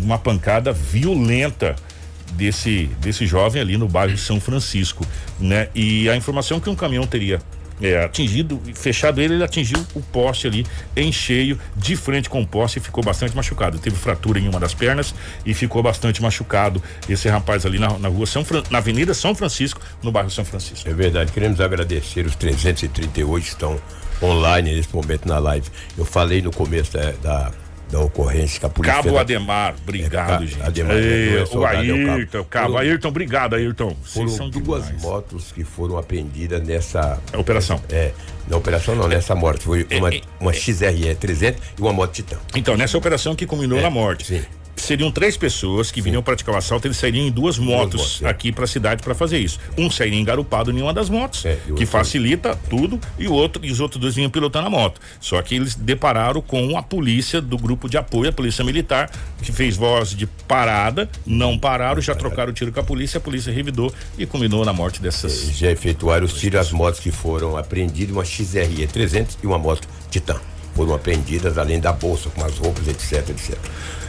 [0.02, 1.76] uma pancada violenta
[2.32, 5.06] desse desse jovem ali no bairro São Francisco,
[5.38, 5.68] né?
[5.74, 7.40] E a informação que um caminhão teria
[7.80, 12.46] é, atingido, fechado ele, ele atingiu o poste ali em cheio, de frente com o
[12.46, 13.78] poste e ficou bastante machucado.
[13.78, 16.82] Teve fratura em uma das pernas e ficou bastante machucado.
[17.08, 20.44] Esse rapaz ali na, na rua São Fran, na Avenida São Francisco, no bairro São
[20.44, 20.88] Francisco.
[20.88, 23.80] É verdade, queremos agradecer os 338 que estão
[24.22, 25.68] online nesse momento na live.
[25.96, 27.52] Eu falei no começo da, da
[27.90, 29.02] da ocorrência que a polícia.
[29.02, 30.62] Cabo Ademar, obrigado, é, gente.
[30.62, 32.44] Ademar, Ei, o Ayrton, Cabo.
[32.48, 32.78] Cabo.
[32.78, 33.96] Ayrton, obrigado, Ayrton.
[34.02, 35.02] Foram duas demais.
[35.02, 37.80] motos que foram apreendidas nessa operação.
[37.88, 38.12] É,
[38.48, 39.64] na operação não, nessa morte.
[39.64, 42.38] Foi uma, é, uma XRE 300 e uma moto Titan.
[42.54, 44.26] Então, nessa operação que culminou na morte.
[44.26, 44.42] Sim
[44.76, 48.22] seriam três pessoas que viriam praticar o assalto, eles sairiam em duas motos duas motos,
[48.22, 48.28] é.
[48.28, 49.58] aqui para a cidade para fazer isso.
[49.76, 53.70] Um sairia engarupado em uma das motos, é, que facilita tudo, e o outro e
[53.70, 55.00] os outros dois vinham pilotando a moto.
[55.20, 59.10] Só que eles depararam com a polícia do grupo de apoio, a polícia militar,
[59.42, 63.20] que fez voz de parada, não pararam, já trocaram o tiro com a polícia, a
[63.20, 65.48] polícia revidou e culminou na morte dessas.
[65.48, 69.58] É, já efetuaram os tiros às motos que foram apreendidas, uma XRE 300 e uma
[69.58, 70.40] moto Titan
[70.74, 73.56] foram apreendidas, além da bolsa, com as roupas, etc, etc.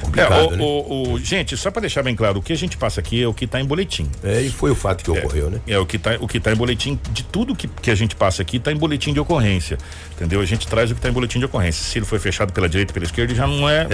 [0.08, 0.58] Complicado, é, o, né?
[0.64, 3.28] o, o, gente, só para deixar bem claro, o que a gente passa aqui é
[3.28, 4.08] o que está em boletim.
[4.24, 5.60] É, e foi o fato que é, ocorreu, né?
[5.68, 8.16] É, o que está o que tá em boletim, de tudo que, que a gente
[8.16, 9.78] passa aqui está em boletim de ocorrência,
[10.16, 10.40] entendeu?
[10.42, 11.84] A gente traz o que está em boletim de ocorrência.
[11.84, 13.86] Se ele foi fechado pela direita, pela esquerda, já não é.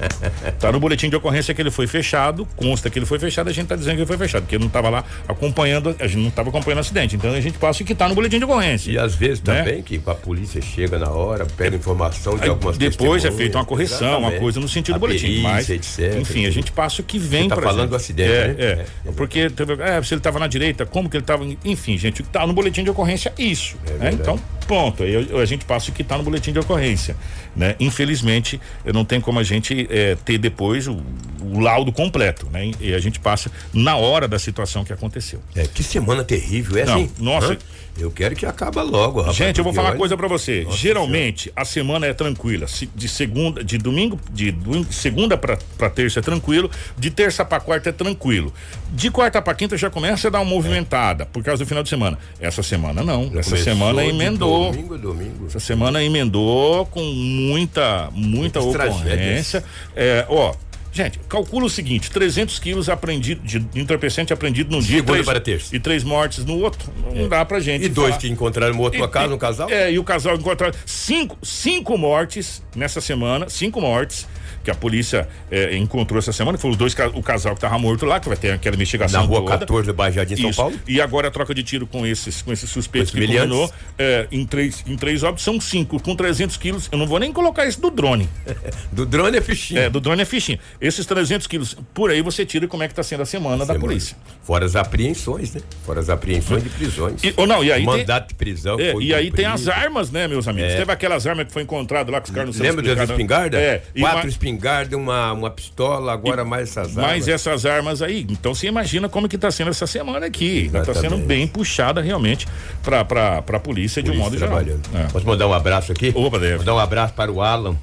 [0.60, 3.52] tá no boletim de ocorrência que ele foi fechado, consta que ele foi fechado, a
[3.52, 6.20] gente está dizendo que ele foi fechado, porque ele não estava lá acompanhando, a gente
[6.20, 7.16] não estava acompanhando o acidente.
[7.16, 8.90] Então a gente passa o que está no boletim de ocorrência.
[8.90, 9.58] E às vezes né?
[9.58, 13.58] também que a polícia chega na hora, pega informação de Aí, algumas Depois é feita
[13.58, 14.32] uma correção, exatamente.
[14.32, 15.26] uma coisa no sentido a do boletim.
[15.26, 16.18] Perícia, mas, etc.
[16.20, 17.60] Enfim, a gente passa o que vem para.
[17.60, 18.54] Tá falando do acidente, é, né?
[18.58, 19.08] É.
[19.08, 19.12] é.
[19.12, 21.44] Porque é, se ele estava na direita, como que ele estava.
[21.64, 23.76] Enfim, gente, tá no boletim de ocorrência isso.
[23.86, 24.10] É né?
[24.12, 25.02] Então, ponto.
[25.02, 27.16] Aí a gente passa o que está no boletim de ocorrência.
[27.54, 27.76] Né?
[27.78, 28.60] Infelizmente,
[28.92, 31.00] não tem como a gente é, ter depois o,
[31.40, 32.72] o, laudo completo, né?
[32.80, 35.40] E a gente passa na hora da situação que aconteceu.
[35.54, 37.10] É, que semana terrível, é Não, assim?
[37.18, 37.52] Nossa.
[37.52, 37.58] Hã?
[37.96, 39.36] Eu quero que acaba logo, rapaz.
[39.36, 40.64] Gente, eu vou falar uma coisa para você.
[40.64, 41.62] Nossa Geralmente senhora.
[41.62, 42.66] a semana é tranquila.
[42.94, 47.90] De segunda, de domingo, de domingo, segunda para terça é tranquilo, de terça para quarta
[47.90, 48.52] é tranquilo.
[48.92, 51.88] De quarta para quinta já começa a dar uma movimentada por causa do final de
[51.88, 52.18] semana.
[52.40, 53.30] Essa semana não.
[53.32, 54.72] Já Essa semana emendou.
[54.72, 55.46] Domingo, domingo.
[55.46, 59.62] Essa semana emendou com muita, muita ocorrência.
[59.94, 60.52] É, ó,
[60.94, 65.02] Gente, calcula o seguinte: 300 quilos apreendido de entorpecente apreendido num dia.
[65.02, 65.74] Para terça.
[65.74, 66.88] E três mortes no outro.
[67.12, 67.28] Não é.
[67.28, 67.84] dá pra gente.
[67.84, 68.20] E dois falar.
[68.20, 69.68] que encontraram morto a casa, um casal?
[69.68, 74.26] É, e o casal encontraram cinco, cinco mortes nessa semana, cinco mortes
[74.64, 78.04] que a polícia é, encontrou essa semana, foram os dois, o casal que estava morto
[78.04, 79.20] lá, que vai ter aquela investigação.
[79.20, 79.58] Na rua toda.
[79.58, 80.78] 14 do Bairro Jardim, São Paulo.
[80.88, 84.44] E agora a troca de tiro com esses, com esses suspeitos que culminou é, em,
[84.44, 86.88] três, em três óbitos, são cinco, com 300 quilos.
[86.90, 88.28] Eu não vou nem colocar esse do drone.
[88.90, 89.82] do drone é fichinha.
[89.82, 90.58] É, do drone é fichinha.
[90.80, 93.66] Esses 300 quilos, por aí você tira como é que está sendo a semana, semana,
[93.66, 94.16] da polícia.
[94.42, 95.60] Fora as apreensões, né?
[95.84, 97.22] Fora as apreensões de prisões.
[97.22, 98.78] E, ou não, e aí Mandato tem, de prisão.
[98.78, 100.72] É, e aí tem as armas, né, meus amigos?
[100.72, 100.76] É.
[100.76, 103.60] Teve aquelas armas que foi encontrado lá com os caras no Lembra das espingardas?
[103.60, 103.82] É.
[103.98, 104.53] Quatro espingardas,
[104.96, 107.04] uma uma pistola, agora e, mais essas armas.
[107.04, 108.26] Mais essas armas aí.
[108.28, 110.70] Então você imagina como que está sendo essa semana aqui.
[110.72, 112.46] Está sendo bem puxada realmente
[112.82, 114.60] para a polícia de um modo geral.
[114.60, 115.04] É.
[115.12, 116.12] Posso mandar um abraço aqui?
[116.14, 116.58] Opa, deve.
[116.58, 117.76] Mandar um abraço para o Alan.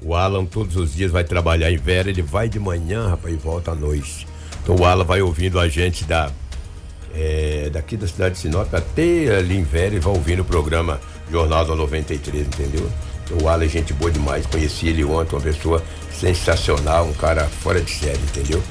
[0.00, 3.36] O Alan todos os dias vai trabalhar em Vera, ele vai de manhã, rapaz, e
[3.36, 4.26] volta à noite.
[4.62, 6.30] Então o Alan vai ouvindo a gente da
[7.14, 11.00] é, daqui da cidade de Sinop até ali em Vera e vai ouvindo o programa
[11.30, 12.90] Jornal da 93, entendeu?
[13.30, 15.82] O Alan é gente boa demais, conheci ele ontem, uma pessoa
[16.12, 18.62] sensacional, um cara fora de série, entendeu?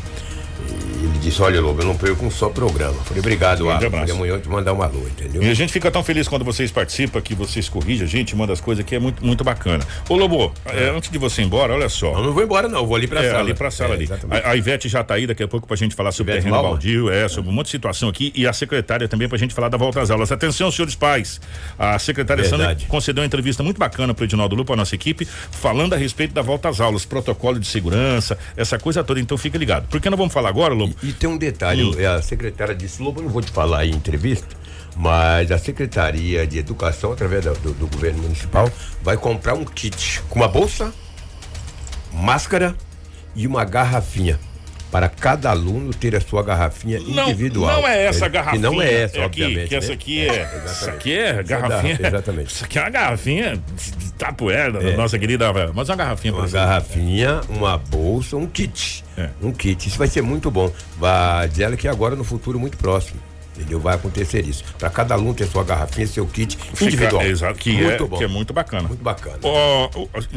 [0.69, 2.93] E ele disse, olha, Lobo, eu não perco um só programa.
[3.03, 3.89] Falei, obrigado, Alan.
[3.89, 5.43] Falei, amanhã eu te mandar uma alô, entendeu?
[5.43, 8.53] E a gente fica tão feliz quando vocês participam, que vocês corrigem a gente, mandam
[8.53, 9.85] as coisas que é muito, muito bacana.
[10.07, 12.13] Ô Lobo, é, antes de você ir embora, olha só.
[12.13, 13.39] Eu não vou embora, não, vou ali pra é, sala.
[13.41, 14.09] ali pra sala É, ali.
[14.29, 16.45] A, a Ivete já tá aí daqui a pouco pra gente falar sobre o Ivete
[16.45, 19.53] terreno baldio, é, sobre um monte de situação aqui e a secretária também pra gente
[19.53, 20.31] falar da volta às aulas.
[20.31, 21.41] Atenção, senhores pais.
[21.77, 25.93] A secretária Sandra concedeu uma entrevista muito bacana pro Edinaldo Lupa, a nossa equipe, falando
[25.93, 29.19] a respeito da volta às aulas, protocolo de segurança, essa coisa toda.
[29.19, 29.87] Então fica ligado.
[29.89, 30.95] Porque nós vamos falar agora, Lobo?
[31.03, 31.95] E tem um detalhe, Hum.
[31.97, 34.55] é, a secretária disse, Lobo, eu não vou te falar em entrevista,
[34.95, 38.69] mas a Secretaria de Educação, através da- do, do governo municipal,
[39.01, 40.93] vai comprar um kit com uma bolsa,
[42.13, 42.75] máscara
[43.35, 44.39] e uma garrafinha.
[44.91, 47.79] Para cada aluno ter a sua garrafinha Não, individual.
[47.81, 48.61] não é essa Que garrafinha.
[48.61, 49.69] não é essa, é aqui, obviamente.
[49.69, 49.93] Que essa né?
[49.93, 50.25] aqui é.
[50.25, 50.35] Isso
[50.65, 50.89] exatamente.
[50.97, 51.97] aqui é Essa garrafinha.
[51.97, 52.53] dá, exatamente.
[52.53, 54.97] Isso aqui é uma garrafinha de tapoeira da É.
[54.97, 55.45] nossa querida.
[55.73, 59.05] Mas uma garrafinha Uma garrafinha, uma bolsa, um kit.
[59.21, 59.29] É.
[59.41, 59.87] Um kit.
[59.87, 60.71] Isso vai ser muito bom.
[60.97, 63.19] Vai dizer ela que agora no futuro muito próximo.
[63.53, 63.81] Entendeu?
[63.81, 64.63] Vai acontecer isso.
[64.79, 67.21] Para cada aluno ter sua garrafinha, seu kit individual.
[67.21, 68.17] exato, que, muito é, bom.
[68.17, 68.87] que é muito bacana.
[68.87, 69.37] Muito bacana.
[69.43, 69.89] Ó,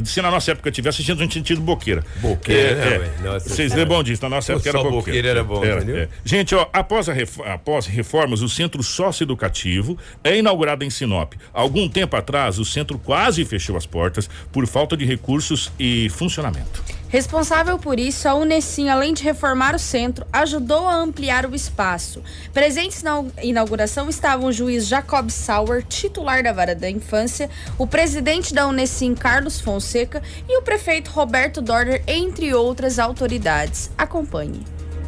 [0.05, 2.05] se na nossa época tivesse assistido, a gente tinha tido boqueira.
[2.21, 3.23] Boqueira, É, né, é.
[3.23, 4.21] Nossa Vocês lembram disso?
[4.25, 4.97] Na nossa época era boqueira.
[4.99, 6.09] boqueira era bom, entendeu?
[6.25, 11.35] Gente, ó, após, a ref- após reformas, o Centro Socioeducativo é inaugurado em Sinop.
[11.53, 16.83] Algum tempo atrás, o centro quase fechou as portas por falta de recursos e funcionamento.
[17.15, 22.21] Responsável por isso, a Unesim, além de reformar o centro, ajudou a ampliar o espaço.
[22.53, 27.49] Presentes na inauguração estavam o juiz Jacob Sauer, titular da Vara da Infância,
[27.79, 33.93] o presidente da Unesim, Carlos Fonseca, e o prefeito Roberto Dorner, entre outras autoridades.
[33.97, 34.63] Acompanhe.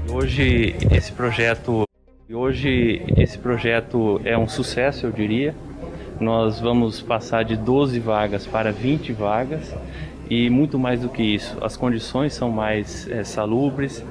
[0.09, 1.88] Hoje esse projeto,
[2.33, 5.57] hoje esse projeto é um sucesso, eu diria.
[6.21, 9.75] Nós vamos passar de 12 vagas para 20 vagas
[10.29, 14.05] e muito mais do que isso, as condições são mais eh, salubres.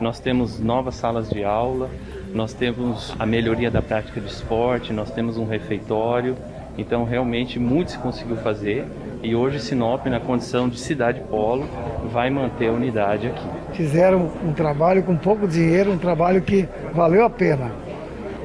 [0.00, 1.90] Nós temos novas salas de aula,
[2.32, 6.36] nós temos a melhoria da prática de esporte, nós temos um refeitório.
[6.78, 8.86] Então realmente muito se conseguiu fazer
[9.22, 11.66] e hoje Sinop, na condição de cidade polo,
[12.12, 13.46] vai manter a unidade aqui.
[13.72, 17.72] fizeram um trabalho com pouco dinheiro, um trabalho que valeu a pena.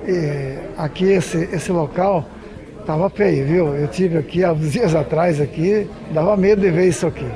[0.05, 2.25] E aqui esse, esse local
[2.83, 3.75] estava feio, viu?
[3.75, 7.27] Eu tive aqui há uns dias atrás aqui, dava medo de ver isso aqui.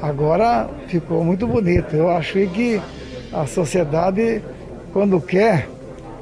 [0.00, 1.96] Agora ficou muito bonito.
[1.96, 2.80] Eu achei que
[3.32, 4.42] a sociedade,
[4.92, 5.66] quando quer,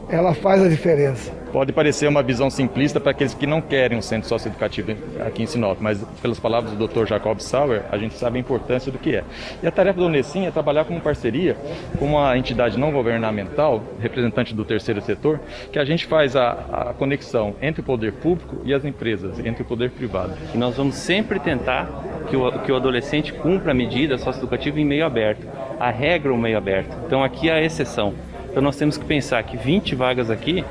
[0.08, 1.37] ela faz a diferença.
[1.58, 4.92] Pode parecer uma visão simplista para aqueles que não querem um centro socioeducativo
[5.26, 7.04] aqui em Sinop, mas pelas palavras do Dr.
[7.04, 9.24] Jacob Sauer, a gente sabe a importância do que é.
[9.60, 11.56] E a tarefa do Unesim é trabalhar como parceria
[11.98, 15.40] com uma entidade não governamental, representante do terceiro setor,
[15.72, 16.50] que a gente faz a,
[16.90, 20.34] a conexão entre o poder público e as empresas, entre o poder privado.
[20.54, 21.88] E nós vamos sempre tentar
[22.30, 25.44] que o, que o adolescente cumpra a medida socioeducativa em meio aberto.
[25.80, 26.96] A regra é o meio aberto.
[27.04, 28.14] Então aqui é a exceção.
[28.48, 30.64] Então nós temos que pensar que 20 vagas aqui,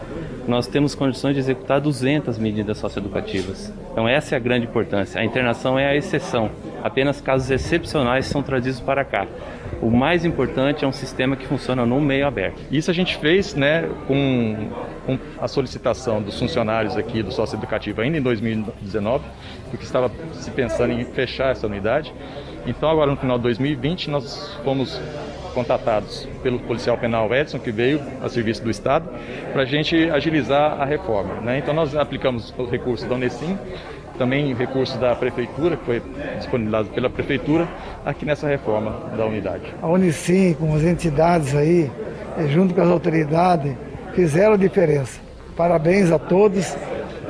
[0.48, 3.74] nós temos condições de executar 200 medidas socioeducativas.
[3.92, 5.20] Então essa é a grande importância.
[5.20, 6.50] A internação é a exceção.
[6.84, 9.28] Apenas casos excepcionais são trazidos para cá.
[9.82, 12.60] O mais importante é um sistema que funciona no meio aberto.
[12.72, 14.70] Isso a gente fez né, com,
[15.06, 19.26] com a solicitação dos funcionários aqui do socioeducativo ainda em 2019,
[19.70, 22.14] porque estava se pensando em fechar essa unidade.
[22.66, 25.00] Então agora no final de 2020 nós fomos
[25.58, 29.10] contatados pelo policial penal Edson, que veio a serviço do Estado,
[29.52, 31.42] para a gente agilizar a reforma.
[31.42, 31.58] Né?
[31.58, 33.58] Então nós aplicamos os recursos da Unesim,
[34.20, 36.04] também recursos da Prefeitura, que foi
[36.38, 37.68] disponibilizado pela Prefeitura,
[38.06, 39.74] aqui nessa reforma da unidade.
[39.82, 41.90] A Unicim, com as entidades aí,
[42.38, 43.76] eh, junto com as autoridades,
[44.14, 45.20] fizeram a diferença.
[45.56, 46.78] Parabéns a todos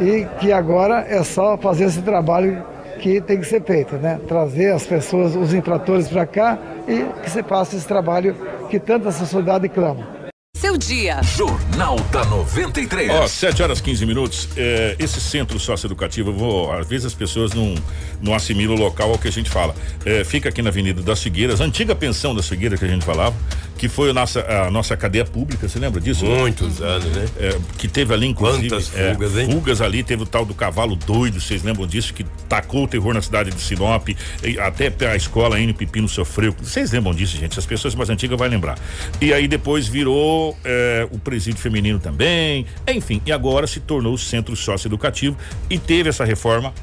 [0.01, 2.61] e que agora é só fazer esse trabalho
[2.97, 4.19] que tem que ser feito, né?
[4.27, 6.57] Trazer as pessoas, os infratores para cá
[6.87, 8.35] e que se faça esse trabalho
[8.69, 10.17] que tanta sociedade clama.
[10.57, 11.21] Seu dia.
[11.21, 13.11] Jornal da 93.
[13.11, 14.49] Ó, 7 horas 15 minutos.
[14.57, 17.75] É, esse centro socioeducativo, vou, às vezes as pessoas não,
[18.19, 19.75] não assimilam o local ao que a gente fala.
[20.03, 23.35] É, fica aqui na Avenida das Figueiras, antiga pensão das Figueiras que a gente falava,
[23.77, 26.25] que foi a nossa, a nossa cadeia pública, você lembra disso?
[26.25, 27.25] Muitos anos, né?
[27.39, 28.69] É, que teve ali, inclusive.
[28.69, 29.51] Quantas é, fugas, hein?
[29.51, 32.13] Fugas ali, teve o tal do cavalo doido, vocês lembram disso?
[32.13, 36.55] Que tacou o terror na cidade de Sinop, e até a escola N Pepino sofreu.
[36.59, 37.57] Vocês lembram disso, gente?
[37.59, 38.77] As pessoas mais antigas vão lembrar.
[39.21, 44.17] E aí depois virou é, o presídio feminino também, enfim, e agora se tornou o
[44.17, 45.37] centro socioeducativo
[45.69, 46.73] e teve essa reforma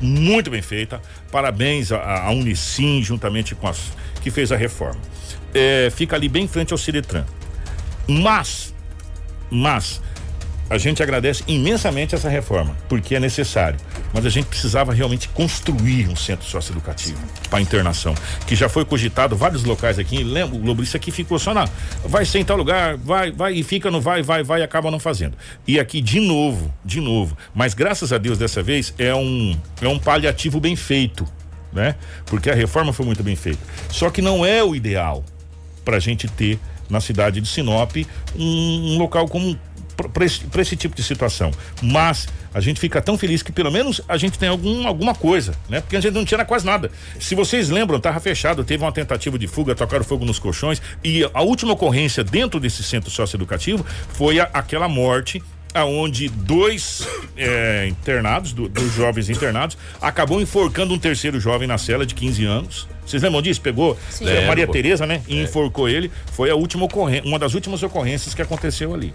[0.00, 1.00] muito bem feita.
[1.30, 5.00] Parabéns à Unicim, juntamente com as que fez a reforma.
[5.54, 7.24] É, fica ali bem em frente ao Ciretran.
[8.08, 8.74] Mas,
[9.50, 10.00] mas,
[10.72, 13.78] a gente agradece imensamente essa reforma, porque é necessário.
[14.14, 17.18] mas a gente precisava realmente construir um centro socioeducativo
[17.50, 18.14] para internação,
[18.46, 21.68] que já foi cogitado vários locais aqui, lembra, Globo, isso aqui ficou só na,
[22.04, 24.90] vai ser em tal lugar, vai, vai e fica, não vai, vai, vai e acaba
[24.90, 25.36] não fazendo.
[25.66, 29.88] E aqui de novo, de novo, mas graças a Deus dessa vez é um, é
[29.88, 31.26] um paliativo bem feito,
[31.70, 31.96] né?
[32.26, 33.60] Porque a reforma foi muito bem feita.
[33.90, 35.24] Só que não é o ideal
[35.84, 37.96] para a gente ter na cidade de Sinop
[38.36, 39.58] um, um local como
[40.12, 41.50] para esse, esse, tipo de situação.
[41.82, 45.54] Mas a gente fica tão feliz que pelo menos a gente tem algum, alguma coisa,
[45.68, 45.80] né?
[45.80, 46.90] Porque a gente não tinha quase nada.
[47.20, 51.28] Se vocês lembram, tava fechado, teve uma tentativa de fuga, tocaram fogo nos colchões e
[51.32, 55.42] a última ocorrência dentro desse centro socioeducativo foi a, aquela morte
[55.74, 57.06] aonde dois
[57.36, 62.44] é, internados, do, dos jovens internados, acabou enforcando um terceiro jovem na cela de 15
[62.44, 62.88] anos.
[63.04, 63.60] Vocês lembram disso?
[63.60, 65.22] Pegou é, Maria Tereza, né?
[65.26, 65.42] E é.
[65.42, 66.10] enforcou ele.
[66.32, 69.12] Foi a última ocorrência, uma das últimas ocorrências que aconteceu ali.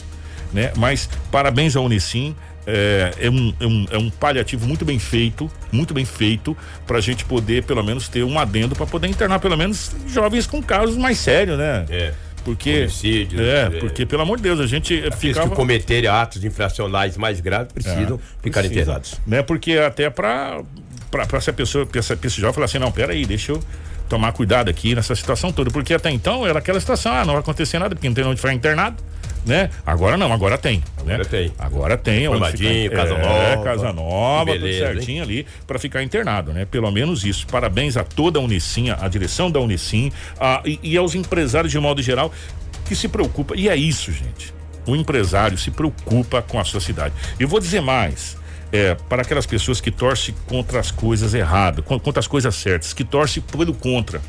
[0.52, 0.72] Né?
[0.78, 2.36] Mas parabéns ao Unicim.
[2.70, 6.98] É, é, um, é, um, é um paliativo muito bem feito, muito bem feito, para
[6.98, 10.62] a gente poder, pelo menos, ter um adendo para poder internar, pelo menos, jovens com
[10.62, 11.86] casos mais sérios, né?
[11.90, 12.14] É
[12.48, 15.50] porque Homicídio, é, é, porque pelo amor de Deus, a gente Aqueles ficava...
[15.50, 19.16] que cometerem atos infracionais mais graves precisam é, ficar precisa, internados.
[19.28, 19.44] Né?
[19.44, 20.64] Porque até para
[21.12, 23.62] para essa pessoa, essa pessoa falar assim, não, pera aí, deixa eu
[24.08, 27.42] tomar cuidado aqui nessa situação toda, porque até então era aquela situação, ah, não vai
[27.42, 29.04] acontecer nada, porque não tem onde ficar internado
[29.46, 29.70] né?
[29.86, 30.84] Agora não, agora tem.
[30.98, 31.24] Agora né?
[31.24, 31.54] tem.
[31.58, 32.28] Agora tem.
[32.28, 33.64] Formadinho, Casa é, Nova.
[33.64, 35.22] Casa Nova, beleza, tudo certinho hein?
[35.22, 36.66] ali para ficar internado, né?
[36.66, 37.48] Pelo menos isso.
[37.48, 41.80] Parabéns a toda a Unicim, a direção da Unicim a, e, e aos empresários de
[41.80, 42.32] modo geral
[42.86, 43.56] que se preocupa.
[43.56, 44.54] E é isso, gente.
[44.86, 47.14] O empresário se preocupa com a sua cidade.
[47.40, 48.38] E eu vou dizer mais.
[48.70, 53.06] É, para aquelas pessoas que torcem contra as coisas erradas, contra as coisas certas, que
[53.06, 54.20] torcem pelo contra.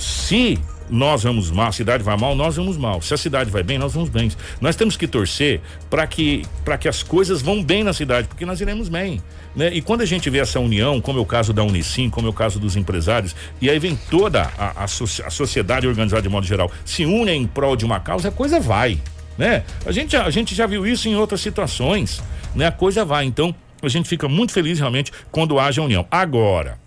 [0.00, 0.58] Se
[0.90, 3.00] nós vamos mal, a cidade vai mal, nós vamos mal.
[3.02, 4.30] Se a cidade vai bem, nós vamos bem.
[4.60, 8.44] Nós temos que torcer para que para que as coisas vão bem na cidade, porque
[8.44, 9.20] nós iremos bem,
[9.54, 9.70] né?
[9.72, 12.30] E quando a gente vê essa união, como é o caso da Unicim, como é
[12.30, 16.46] o caso dos empresários, e aí vem toda a, a, a sociedade organizada de modo
[16.46, 19.00] geral, se unem em prol de uma causa, a coisa vai,
[19.36, 19.64] né?
[19.86, 22.22] A gente a gente já viu isso em outras situações,
[22.54, 22.66] né?
[22.66, 23.24] A coisa vai.
[23.24, 26.06] Então, a gente fica muito feliz realmente quando haja união.
[26.10, 26.78] Agora,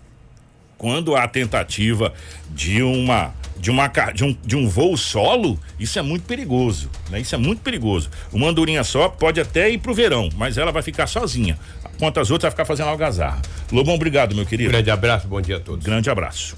[0.78, 2.12] quando há tentativa
[2.50, 7.20] de uma de, uma, de, um, de um voo solo, isso é muito perigoso, né?
[7.20, 8.10] Isso é muito perigoso.
[8.32, 11.58] Uma andorinha só pode até ir pro verão, mas ela vai ficar sozinha.
[11.98, 13.40] Quanto as outras vai ficar fazendo algazarra.
[13.72, 14.70] Lobão, obrigado, meu querido.
[14.70, 15.84] Grande abraço, bom dia a todos.
[15.84, 16.56] Grande abraço.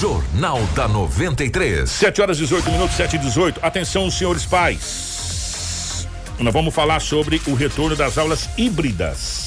[0.00, 1.88] Jornal da 93.
[1.88, 3.60] 7 horas 18 minutos, 7 e 18.
[3.62, 6.06] Atenção, senhores pais.
[6.38, 9.43] Nós vamos falar sobre o retorno das aulas híbridas.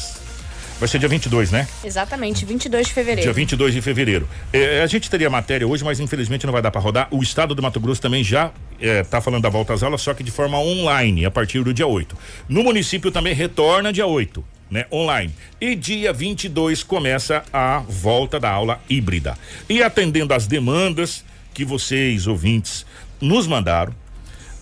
[0.80, 1.68] Vai ser dia 22, né?
[1.84, 3.22] Exatamente, 22 de fevereiro.
[3.24, 4.30] Dia 22 de fevereiro.
[4.54, 7.08] É, a gente teria matéria hoje, mas infelizmente não vai dar para rodar.
[7.10, 10.14] O estado do Mato Grosso também já está é, falando da volta às aulas, só
[10.14, 12.16] que de forma online, a partir do dia 8.
[12.48, 14.44] No município também retorna dia 8.
[14.70, 15.34] Né, online.
[15.62, 19.38] E dia 22 começa a volta da aula híbrida.
[19.70, 22.86] E atendendo às demandas que vocês, ouvintes,
[23.22, 23.96] nos mandaram,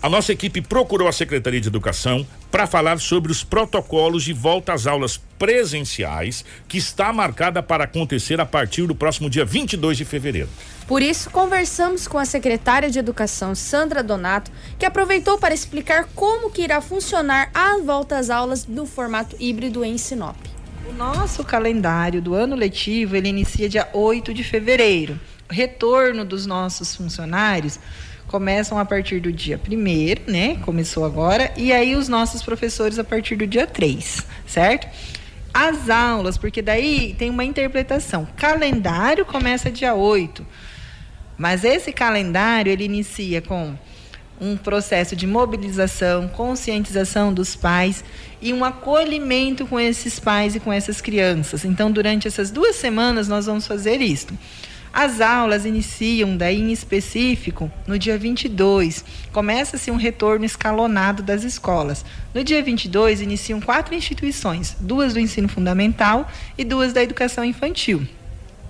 [0.05, 4.71] a nossa equipe procurou a Secretaria de Educação para falar sobre os protocolos de volta
[4.71, 10.05] às aulas presenciais, que está marcada para acontecer a partir do próximo dia 22 de
[10.05, 10.47] fevereiro.
[10.87, 16.51] Por isso, conversamos com a secretária de Educação, Sandra Donato, que aproveitou para explicar como
[16.51, 20.37] que irá funcionar a volta às aulas no formato híbrido em Sinop.
[20.87, 25.19] O nosso calendário do ano letivo, ele inicia dia 8 de fevereiro.
[25.49, 27.79] O retorno dos nossos funcionários
[28.35, 30.57] começam a partir do dia 1 né?
[30.57, 34.89] Começou agora, e aí os nossos professores a partir do dia 3, certo?
[35.53, 38.27] As aulas, porque daí tem uma interpretação.
[38.35, 40.45] Calendário começa dia 8.
[41.37, 43.73] Mas esse calendário ele inicia com
[44.41, 48.03] um processo de mobilização, conscientização dos pais
[48.41, 51.63] e um acolhimento com esses pais e com essas crianças.
[51.63, 54.27] Então, durante essas duas semanas, nós vamos fazer isso.
[54.95, 59.03] As aulas iniciam daí em específico no dia 22.
[59.29, 62.05] Começa-se um retorno escalonado das escolas.
[62.33, 68.07] No dia 22 iniciam quatro instituições, duas do ensino fundamental e duas da educação infantil.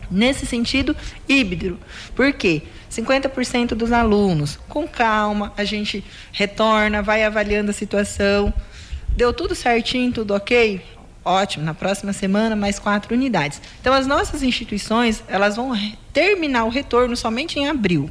[0.09, 0.97] Nesse sentido,
[1.29, 1.77] híbrido.
[2.15, 2.63] Por quê?
[2.89, 8.51] 50% dos alunos, com calma, a gente retorna, vai avaliando a situação.
[9.09, 10.81] Deu tudo certinho, tudo ok?
[11.25, 13.59] Ótimo, na próxima semana mais quatro unidades.
[13.81, 15.73] Então as nossas instituições, elas vão
[16.13, 18.07] terminar o retorno somente em abril.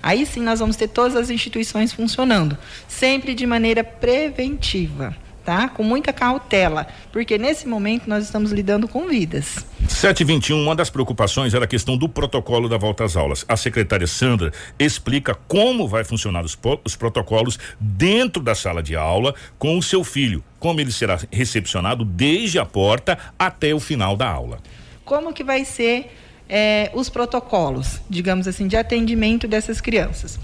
[0.00, 5.16] Aí sim nós vamos ter todas as instituições funcionando, sempre de maneira preventiva.
[5.44, 5.68] Tá?
[5.68, 9.64] Com muita cautela, porque nesse momento nós estamos lidando com vidas.
[9.88, 13.44] 721, uma das preocupações era a questão do protocolo da volta às aulas.
[13.48, 19.34] A secretária Sandra explica como vai funcionar os, os protocolos dentro da sala de aula
[19.58, 24.28] com o seu filho, como ele será recepcionado desde a porta até o final da
[24.28, 24.58] aula.
[25.04, 26.12] Como que vai ser
[26.48, 30.38] eh, os protocolos, digamos assim, de atendimento dessas crianças?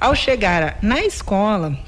[0.00, 1.78] Ao chegar na escola,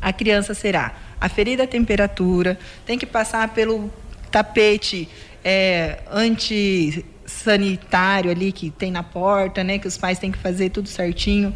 [0.00, 3.90] a criança será aferida a temperatura, tem que passar pelo
[4.30, 5.08] tapete
[5.44, 9.78] é, antissanitário ali que tem na porta, né?
[9.78, 11.54] Que os pais têm que fazer tudo certinho.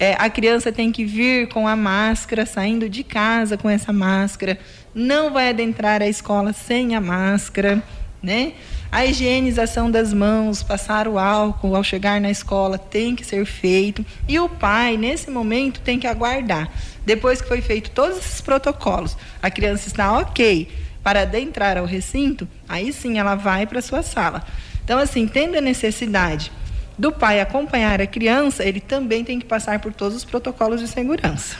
[0.00, 4.56] É, a criança tem que vir com a máscara, saindo de casa com essa máscara.
[4.94, 7.82] Não vai adentrar a escola sem a máscara,
[8.22, 8.52] né?
[8.90, 14.04] A higienização das mãos, passar o álcool ao chegar na escola tem que ser feito.
[14.26, 16.72] E o pai, nesse momento, tem que aguardar.
[17.08, 20.68] Depois que foi feito todos esses protocolos, a criança está ok
[21.02, 24.44] para adentrar ao recinto, aí sim ela vai para sua sala.
[24.84, 26.52] Então, assim, tendo a necessidade
[26.98, 30.86] do pai acompanhar a criança, ele também tem que passar por todos os protocolos de
[30.86, 31.56] segurança.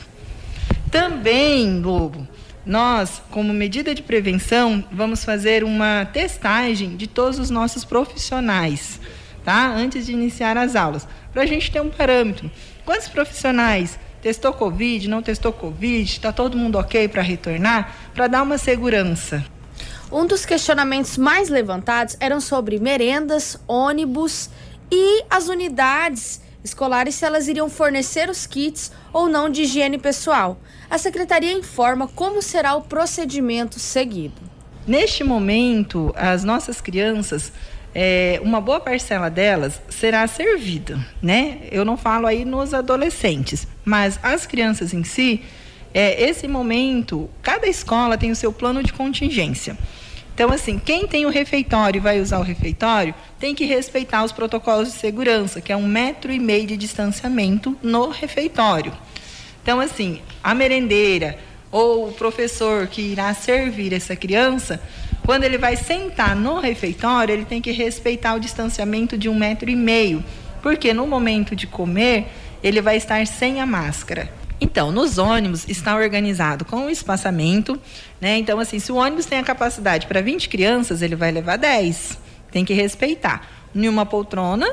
[0.90, 2.28] Também, Lobo,
[2.66, 9.00] nós, como medida de prevenção, vamos fazer uma testagem de todos os nossos profissionais,
[9.46, 9.66] tá?
[9.68, 12.50] Antes de iniciar as aulas, para a gente ter um parâmetro.
[12.84, 13.98] Quantos profissionais
[14.28, 19.42] testou Covid, não testou Covid, está todo mundo ok para retornar, para dar uma segurança.
[20.12, 24.50] Um dos questionamentos mais levantados eram sobre merendas, ônibus
[24.92, 30.60] e as unidades escolares se elas iriam fornecer os kits ou não de higiene pessoal.
[30.90, 34.42] A secretaria informa como será o procedimento seguido.
[34.86, 37.50] Neste momento, as nossas crianças,
[37.94, 41.58] é, uma boa parcela delas será servida, né?
[41.70, 45.42] Eu não falo aí nos adolescentes, mas as crianças em si,
[45.94, 49.76] é, esse momento, cada escola tem o seu plano de contingência.
[50.34, 54.30] Então, assim, quem tem o refeitório e vai usar o refeitório tem que respeitar os
[54.30, 58.92] protocolos de segurança, que é um metro e meio de distanciamento no refeitório.
[59.60, 61.36] Então, assim, a merendeira
[61.72, 64.80] ou o professor que irá servir essa criança,
[65.28, 69.68] quando ele vai sentar no refeitório, ele tem que respeitar o distanciamento de um metro
[69.68, 70.24] e meio,
[70.62, 72.28] porque no momento de comer,
[72.62, 74.32] ele vai estar sem a máscara.
[74.58, 77.78] Então, nos ônibus está organizado com o espaçamento,
[78.18, 78.38] né?
[78.38, 82.18] Então, assim, se o ônibus tem a capacidade para 20 crianças, ele vai levar 10.
[82.50, 83.46] Tem que respeitar.
[83.74, 84.66] Em uma poltrona,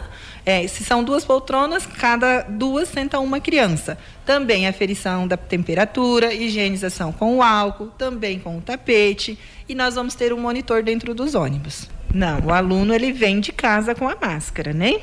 [0.45, 3.97] é, se são duas poltronas, cada duas senta uma criança.
[4.25, 9.37] Também aferição da temperatura, higienização com o álcool, também com o tapete.
[9.67, 11.89] E nós vamos ter um monitor dentro dos ônibus.
[12.13, 15.01] Não, o aluno ele vem de casa com a máscara, né?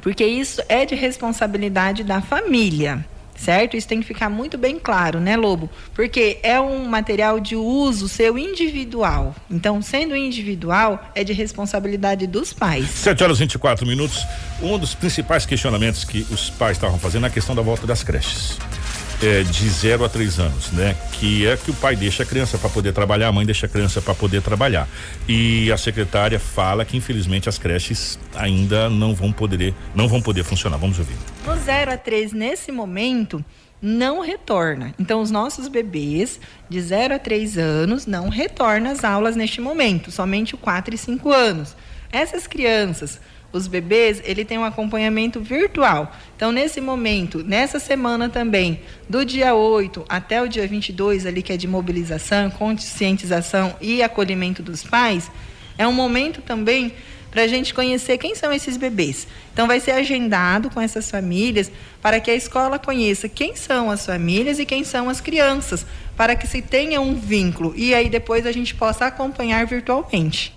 [0.00, 3.04] Porque isso é de responsabilidade da família
[3.40, 3.76] certo?
[3.76, 5.70] Isso tem que ficar muito bem claro, né, Lobo?
[5.94, 9.34] Porque é um material de uso seu individual.
[9.50, 12.88] Então, sendo individual, é de responsabilidade dos pais.
[12.90, 14.24] 7 horas e 24 minutos.
[14.62, 18.02] Um dos principais questionamentos que os pais estavam fazendo é a questão da volta das
[18.02, 18.58] creches
[19.22, 20.96] é, de 0 a 3 anos, né?
[21.12, 23.68] Que é que o pai deixa a criança para poder trabalhar, a mãe deixa a
[23.68, 24.88] criança para poder trabalhar.
[25.28, 30.44] E a secretária fala que infelizmente as creches ainda não vão poder, não vão poder
[30.44, 30.78] funcionar.
[30.78, 31.16] Vamos ouvir.
[31.44, 33.44] Do 0 a 3 nesse momento
[33.82, 34.94] não retorna.
[34.98, 40.10] Então os nossos bebês de 0 a 3 anos não retornam às aulas neste momento,
[40.10, 41.76] somente o 4 e 5 anos.
[42.12, 43.20] Essas crianças
[43.52, 46.14] os bebês, ele tem um acompanhamento virtual.
[46.36, 51.52] Então, nesse momento, nessa semana também, do dia 8 até o dia 22, ali que
[51.52, 55.30] é de mobilização, conscientização e acolhimento dos pais,
[55.76, 56.92] é um momento também
[57.30, 59.26] para a gente conhecer quem são esses bebês.
[59.52, 61.70] Então, vai ser agendado com essas famílias
[62.02, 65.86] para que a escola conheça quem são as famílias e quem são as crianças,
[66.16, 70.54] para que se tenha um vínculo e aí depois a gente possa acompanhar virtualmente.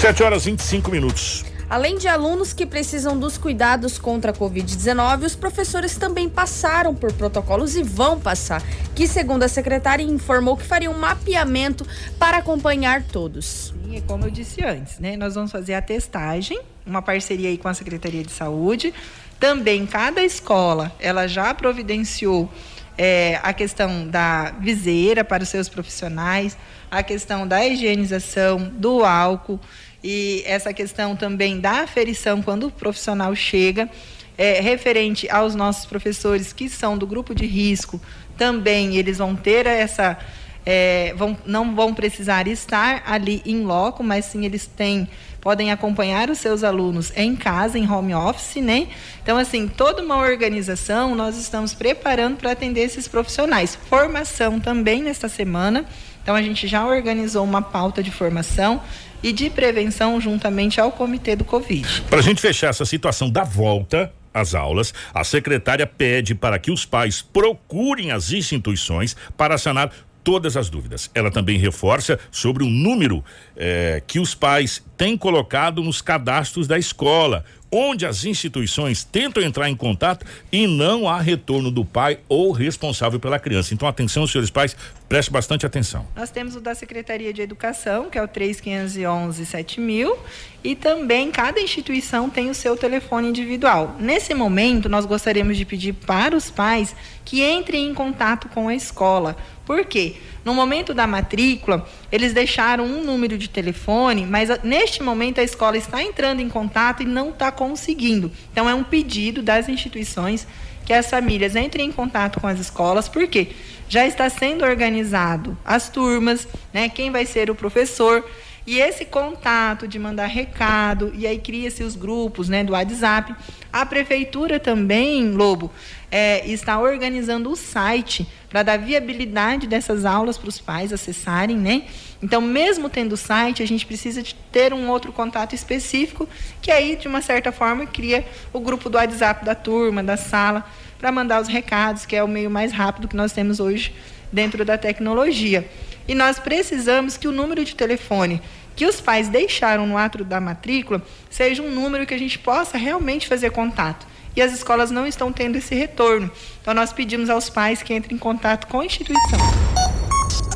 [0.00, 1.55] 7 horas e 25 minutos.
[1.68, 7.12] Além de alunos que precisam dos cuidados contra a Covid-19, os professores também passaram por
[7.12, 8.62] protocolos e vão passar,
[8.94, 11.84] que, segundo a secretária, informou que faria um mapeamento
[12.20, 13.74] para acompanhar todos.
[13.84, 15.16] Sim, como eu disse antes, né?
[15.16, 18.94] Nós vamos fazer a testagem, uma parceria aí com a Secretaria de Saúde.
[19.40, 22.48] Também cada escola, ela já providenciou
[22.96, 26.56] é, a questão da viseira para os seus profissionais,
[26.88, 29.60] a questão da higienização, do álcool
[30.08, 33.90] e essa questão também da aferição quando o profissional chega,
[34.38, 38.00] é, referente aos nossos professores que são do grupo de risco,
[38.38, 40.16] também eles vão ter essa
[40.64, 45.08] é, vão, não vão precisar estar ali em loco, mas sim eles têm
[45.40, 48.88] podem acompanhar os seus alunos em casa, em home office, né?
[49.22, 53.78] Então, assim, toda uma organização nós estamos preparando para atender esses profissionais.
[53.88, 55.84] Formação também nesta semana.
[56.20, 58.82] Então, a gente já organizou uma pauta de formação
[59.22, 62.02] e de prevenção juntamente ao comitê do Covid.
[62.08, 66.70] Para a gente fechar essa situação da volta às aulas, a secretária pede para que
[66.70, 69.90] os pais procurem as instituições para sanar
[70.22, 71.08] todas as dúvidas.
[71.14, 73.24] Ela também reforça sobre o número
[73.56, 79.68] eh, que os pais têm colocado nos cadastros da escola, onde as instituições tentam entrar
[79.68, 83.74] em contato e não há retorno do pai ou responsável pela criança.
[83.74, 84.76] Então, atenção, senhores pais,
[85.08, 86.06] preste bastante atenção.
[86.14, 90.16] Nós temos o da Secretaria de Educação, que é o 3511 7000,
[90.64, 93.96] e também cada instituição tem o seu telefone individual.
[93.98, 96.94] Nesse momento, nós gostaríamos de pedir para os pais
[97.24, 99.36] que entrem em contato com a escola.
[99.64, 100.16] Por quê?
[100.46, 105.76] No momento da matrícula, eles deixaram um número de telefone, mas neste momento a escola
[105.76, 108.30] está entrando em contato e não está conseguindo.
[108.52, 110.46] Então, é um pedido das instituições
[110.84, 113.48] que as famílias entrem em contato com as escolas, porque
[113.88, 116.88] já está sendo organizado as turmas, né?
[116.88, 118.24] Quem vai ser o professor.
[118.64, 123.34] E esse contato de mandar recado, e aí cria-se os grupos né, do WhatsApp.
[123.72, 125.72] A prefeitura também, Lobo,
[126.18, 131.82] é, está organizando o site para dar viabilidade dessas aulas para os pais acessarem, né?
[132.22, 136.26] Então, mesmo tendo o site, a gente precisa de ter um outro contato específico,
[136.62, 140.64] que aí, de uma certa forma, cria o grupo do WhatsApp da turma, da sala,
[140.98, 143.94] para mandar os recados, que é o meio mais rápido que nós temos hoje
[144.32, 145.68] dentro da tecnologia.
[146.08, 148.40] E nós precisamos que o número de telefone
[148.74, 152.78] que os pais deixaram no ato da matrícula seja um número que a gente possa
[152.78, 154.06] realmente fazer contato.
[154.36, 156.30] E as escolas não estão tendo esse retorno.
[156.60, 159.38] Então nós pedimos aos pais que entrem em contato com a instituição.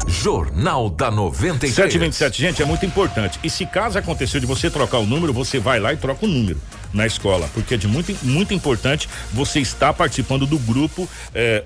[0.06, 1.74] Jornal da 93.
[1.74, 3.40] 727, gente, é muito importante.
[3.42, 6.28] E se caso aconteceu de você trocar o número, você vai lá e troca o
[6.28, 6.60] número
[6.92, 11.64] na escola, porque é de muito, muito importante você estar participando do grupo é,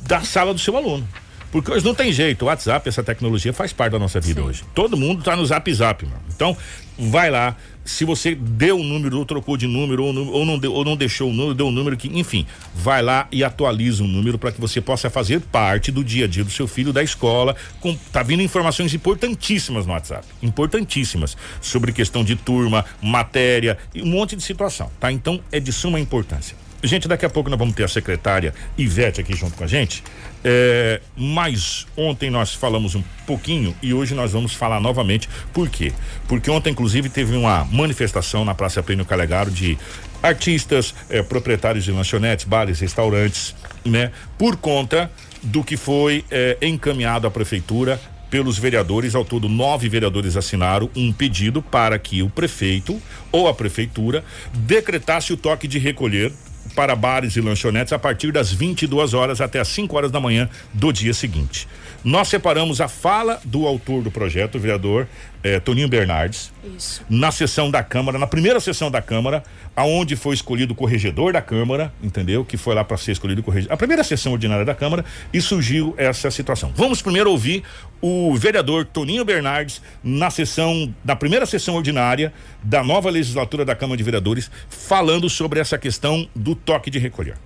[0.00, 1.06] da sala do seu aluno.
[1.52, 4.46] Porque hoje não tem jeito, o WhatsApp, essa tecnologia faz parte da nossa vida Sim.
[4.46, 4.64] hoje.
[4.74, 6.22] Todo mundo está no Zap Zap, mano.
[6.34, 6.56] Então,
[6.98, 7.54] vai lá.
[7.84, 10.96] Se você deu um número ou trocou de número ou, ou, não, deu, ou não
[10.96, 14.50] deixou o número, deu um número que, enfim, vai lá e atualiza o número para
[14.50, 17.54] que você possa fazer parte do dia a dia do seu filho da escola.
[17.80, 24.06] Com, tá vindo informações importantíssimas no WhatsApp, importantíssimas sobre questão de turma, matéria e um
[24.06, 25.12] monte de situação, tá?
[25.12, 26.56] Então é de suma importância.
[26.84, 30.02] Gente, daqui a pouco nós vamos ter a secretária Ivete aqui junto com a gente.
[30.44, 35.28] É, mas ontem nós falamos um pouquinho e hoje nós vamos falar novamente.
[35.52, 35.92] Por quê?
[36.26, 39.78] Porque ontem, inclusive, teve uma manifestação na Praça Plínio Calegaro de
[40.22, 44.12] artistas, é, proprietários de lanchonetes, bares, restaurantes, né?
[44.38, 45.10] Por conta
[45.42, 51.12] do que foi é, encaminhado à prefeitura pelos vereadores, ao todo nove vereadores assinaram um
[51.12, 54.24] pedido para que o prefeito ou a prefeitura
[54.54, 56.32] decretasse o toque de recolher
[56.74, 60.48] para bares e lanchonetes a partir das 22 horas até as 5 horas da manhã
[60.72, 61.68] do dia seguinte.
[62.04, 65.06] Nós separamos a fala do autor do projeto, o vereador
[65.44, 67.04] eh, Toninho Bernardes, Isso.
[67.08, 69.44] na sessão da Câmara, na primeira sessão da Câmara,
[69.76, 72.44] aonde foi escolhido o corregedor da Câmara, entendeu?
[72.44, 73.72] Que foi lá para ser escolhido o corregedor.
[73.72, 76.72] A primeira sessão ordinária da Câmara e surgiu essa situação.
[76.74, 77.62] Vamos primeiro ouvir
[78.02, 83.96] o vereador Toninho Bernardes na sessão, da primeira sessão ordinária da nova legislatura da Câmara
[83.96, 87.38] de Vereadores, falando sobre essa questão do toque de recolher.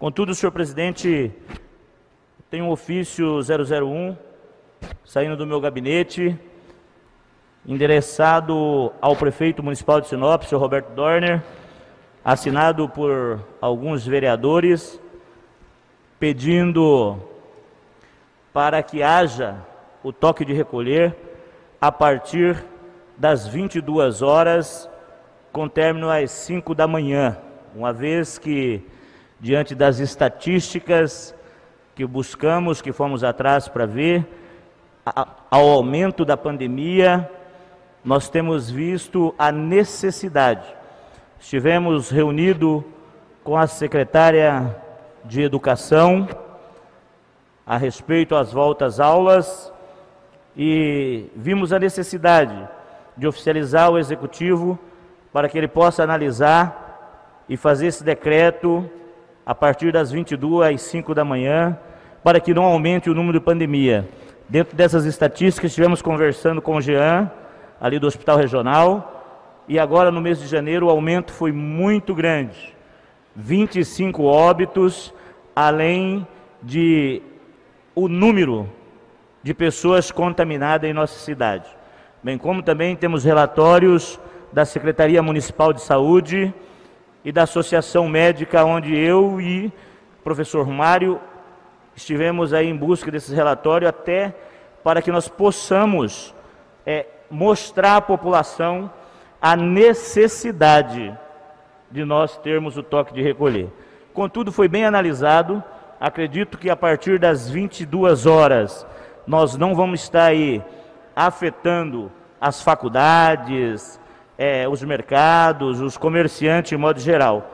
[0.00, 1.30] Contudo, senhor presidente,
[2.50, 4.16] tem um ofício 001
[5.04, 6.36] saindo do meu gabinete,
[7.64, 11.40] endereçado ao prefeito municipal de Sinop, senhor Roberto Dorner,
[12.24, 15.00] assinado por alguns vereadores,
[16.18, 17.16] pedindo
[18.52, 19.64] para que haja
[20.02, 21.14] o toque de recolher
[21.80, 22.64] a partir
[23.16, 24.88] das 22 horas,
[25.52, 27.36] com término às 5 da manhã,
[27.74, 28.82] uma vez que,
[29.38, 31.34] diante das estatísticas
[31.94, 34.26] que buscamos, que fomos atrás para ver,
[35.50, 37.28] ao aumento da pandemia,
[38.04, 40.66] nós temos visto a necessidade.
[41.38, 42.82] Estivemos reunidos
[43.44, 44.76] com a secretária
[45.24, 46.28] de Educação
[47.66, 49.71] a respeito às voltas aulas
[50.56, 52.68] e vimos a necessidade
[53.16, 54.78] de oficializar o executivo
[55.32, 58.88] para que ele possa analisar e fazer esse decreto
[59.44, 61.76] a partir das 22 às 5 da manhã,
[62.22, 64.08] para que não aumente o número de pandemia.
[64.48, 67.30] Dentro dessas estatísticas, estivemos conversando com o Jean,
[67.80, 72.74] ali do Hospital Regional, e agora no mês de janeiro o aumento foi muito grande.
[73.34, 75.12] 25 óbitos,
[75.56, 76.26] além
[76.62, 77.22] de
[77.94, 78.68] o número
[79.42, 81.68] de pessoas contaminadas em nossa cidade.
[82.22, 84.20] Bem como também temos relatórios
[84.52, 86.54] da Secretaria Municipal de Saúde
[87.24, 91.20] e da Associação Médica, onde eu e o professor Mário
[91.96, 94.34] estivemos aí em busca desses relatórios até
[94.84, 96.34] para que nós possamos
[96.86, 98.90] é, mostrar à população
[99.40, 101.16] a necessidade
[101.90, 103.68] de nós termos o toque de recolher.
[104.14, 105.62] Contudo, foi bem analisado.
[106.00, 108.86] Acredito que a partir das 22 horas
[109.26, 110.62] nós não vamos estar aí
[111.14, 112.10] afetando
[112.40, 114.00] as faculdades,
[114.36, 117.50] é, os mercados, os comerciantes de modo geral.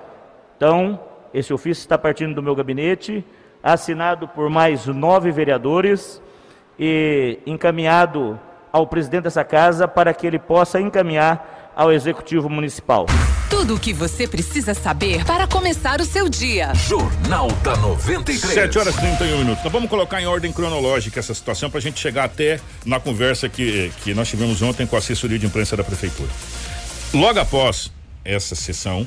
[0.56, 0.98] Então,
[1.32, 3.24] esse ofício está partindo do meu gabinete,
[3.62, 6.22] assinado por mais nove vereadores
[6.78, 8.38] e encaminhado
[8.72, 13.06] ao presidente dessa casa para que ele possa encaminhar ao executivo municipal.
[13.48, 16.74] Tudo o que você precisa saber para começar o seu dia.
[16.74, 18.52] Jornal da 93.
[18.52, 19.60] 7 horas e 31 minutos.
[19.60, 23.48] Então vamos colocar em ordem cronológica essa situação para a gente chegar até na conversa
[23.48, 26.28] que, que nós tivemos ontem com a assessoria de imprensa da prefeitura.
[27.14, 27.92] Logo após
[28.24, 29.06] essa sessão,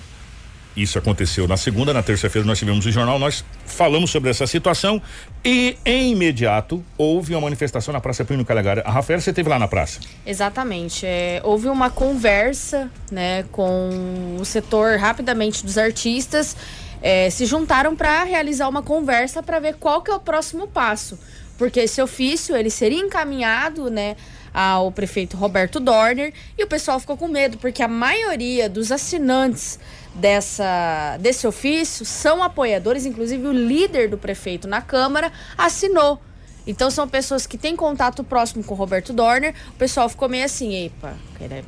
[0.76, 5.02] isso aconteceu na segunda, na terça-feira nós tivemos o jornal, nós falamos sobre essa situação
[5.44, 8.82] e em imediato houve uma manifestação na Praça Plínio Calegari.
[8.86, 10.00] A Rafaela, você esteve lá na praça?
[10.26, 11.06] Exatamente.
[11.06, 16.56] É, houve uma conversa, né, com o setor rapidamente dos artistas,
[17.02, 21.20] é, se juntaram para realizar uma conversa para ver qual que é o próximo passo,
[21.58, 24.16] porque esse ofício ele seria encaminhado, né,
[24.54, 29.80] ao prefeito Roberto Dorner e o pessoal ficou com medo porque a maioria dos assinantes
[30.14, 36.22] dessa, desse ofício são apoiadores, inclusive o líder do prefeito na Câmara assinou.
[36.66, 39.54] Então são pessoas que têm contato próximo com o Roberto Dorner.
[39.70, 41.16] O pessoal ficou meio assim, epa,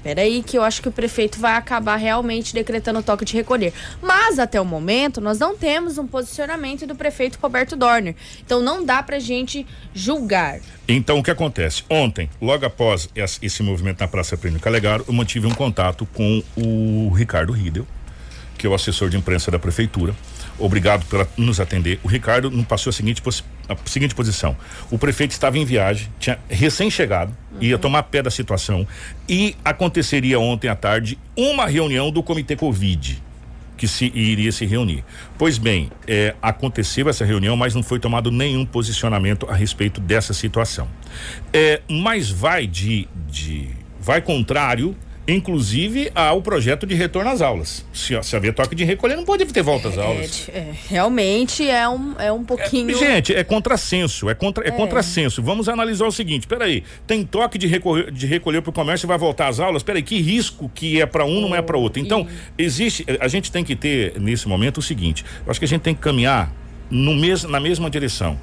[0.03, 3.73] peraí, que eu acho que o prefeito vai acabar realmente decretando o toque de recolher.
[4.01, 8.15] Mas até o momento nós não temos um posicionamento do prefeito Roberto Dorner.
[8.45, 10.59] Então não dá pra gente julgar.
[10.87, 11.83] Então o que acontece?
[11.89, 17.09] Ontem, logo após esse movimento na Praça Prêmio Calegaro, eu mantive um contato com o
[17.09, 17.87] Ricardo Riedel
[18.63, 20.15] que é o assessor de imprensa da prefeitura.
[20.57, 21.99] Obrigado por nos atender.
[22.01, 23.21] O Ricardo nos passou a seguinte,
[23.67, 24.55] a seguinte posição:
[24.89, 27.57] o prefeito estava em viagem, tinha recém-chegado, uhum.
[27.61, 28.87] ia tomar pé da situação
[29.27, 33.21] e aconteceria ontem à tarde uma reunião do Comitê Covid
[33.75, 35.03] que se iria se reunir.
[35.37, 40.33] Pois bem, é, aconteceu essa reunião, mas não foi tomado nenhum posicionamento a respeito dessa
[40.33, 40.87] situação.
[41.51, 43.67] É, mas vai de, de
[43.99, 44.95] vai contrário
[45.27, 47.85] inclusive ao projeto de retorno às aulas.
[47.93, 50.49] Se, se haver toque de recolher, não pode ter volta às é, aulas.
[50.49, 52.91] É, realmente é um, é um pouquinho.
[52.91, 54.71] É, gente, é contrassenso, é, contra, é, é.
[54.71, 55.41] contrassenso.
[55.41, 59.07] Vamos analisar o seguinte: peraí, tem toque de recolher, de recolher para o comércio e
[59.07, 59.83] vai voltar às aulas?
[59.83, 62.01] Peraí, que risco que é para um, não é para outro?
[62.01, 63.05] Então, existe.
[63.19, 65.95] A gente tem que ter, nesse momento, o seguinte: eu acho que a gente tem
[65.95, 66.51] que caminhar
[66.89, 68.39] no mes, na mesma direção.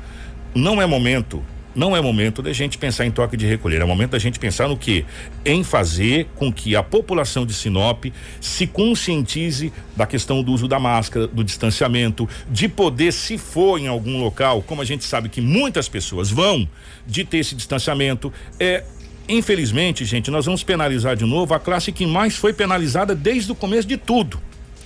[0.55, 1.45] Não é momento
[1.75, 4.69] não é momento da gente pensar em toque de recolher, é momento da gente pensar
[4.69, 5.05] no que?
[5.45, 8.07] Em fazer com que a população de Sinop
[8.41, 13.87] se conscientize da questão do uso da máscara, do distanciamento, de poder, se for em
[13.87, 16.69] algum local, como a gente sabe que muitas pessoas vão,
[17.07, 18.33] de ter esse distanciamento.
[18.59, 18.85] É,
[19.29, 23.55] infelizmente, gente, nós vamos penalizar de novo a classe que mais foi penalizada desde o
[23.55, 24.41] começo de tudo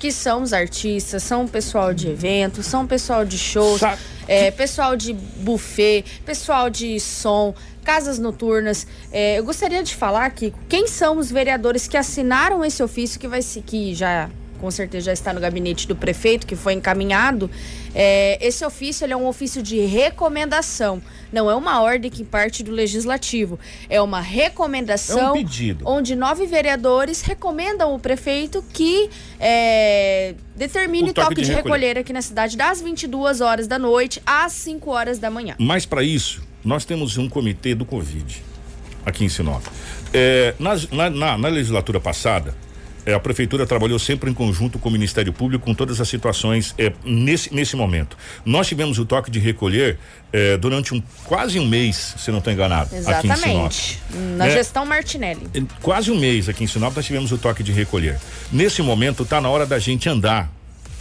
[0.04, 3.80] que são os artistas, são o pessoal de eventos, são o pessoal de shows,
[4.28, 8.86] é, pessoal de buffet, pessoal de som, casas noturnas.
[9.10, 13.26] É, eu gostaria de falar aqui quem são os vereadores que assinaram esse ofício que
[13.26, 14.28] vai se que já
[14.64, 17.50] com certeza já está no gabinete do prefeito, que foi encaminhado.
[17.94, 21.02] É, esse ofício é um ofício de recomendação.
[21.30, 23.58] Não é uma ordem que parte do legislativo.
[23.90, 25.18] É uma recomendação.
[25.18, 25.84] É um pedido.
[25.86, 31.88] Onde nove vereadores recomendam o prefeito que é, determine o toque, toque de, de recolher.
[31.88, 35.56] recolher aqui na cidade das 22 horas da noite às 5 horas da manhã.
[35.58, 38.42] Mas para isso, nós temos um comitê do Covid
[39.04, 39.62] aqui em Sinop.
[40.14, 42.54] É, na, na, na legislatura passada,
[43.12, 46.92] a prefeitura trabalhou sempre em conjunto com o Ministério Público com todas as situações é,
[47.04, 48.16] nesse, nesse momento.
[48.44, 49.98] Nós tivemos o toque de recolher
[50.32, 53.32] é, durante um quase um mês, se não estou enganado, Exatamente.
[53.32, 54.36] aqui em Sinop.
[54.36, 55.46] Na gestão Martinelli.
[55.82, 58.18] Quase um mês aqui em Sinop nós tivemos o toque de recolher.
[58.52, 60.50] Nesse momento está na hora da gente andar,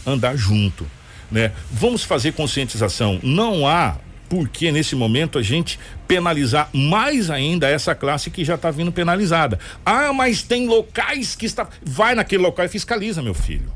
[0.06, 0.86] andar junto,
[1.32, 1.52] né?
[1.72, 3.20] Vamos fazer conscientização.
[3.24, 3.96] Não há
[4.34, 9.60] porque nesse momento a gente penalizar mais ainda essa classe que já está vindo penalizada.
[9.86, 11.68] Ah, mas tem locais que está.
[11.84, 13.72] Vai naquele local e fiscaliza, meu filho.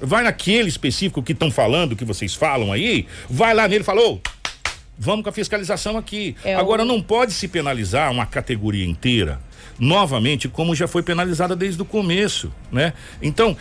[0.00, 4.22] Vai naquele específico que estão falando, que vocês falam aí, vai lá nele e falou.
[4.98, 6.34] Vamos com a fiscalização aqui.
[6.42, 6.86] É Agora, o...
[6.86, 9.38] não pode se penalizar uma categoria inteira
[9.78, 12.94] novamente, como já foi penalizada desde o começo, né?
[13.20, 13.54] Então,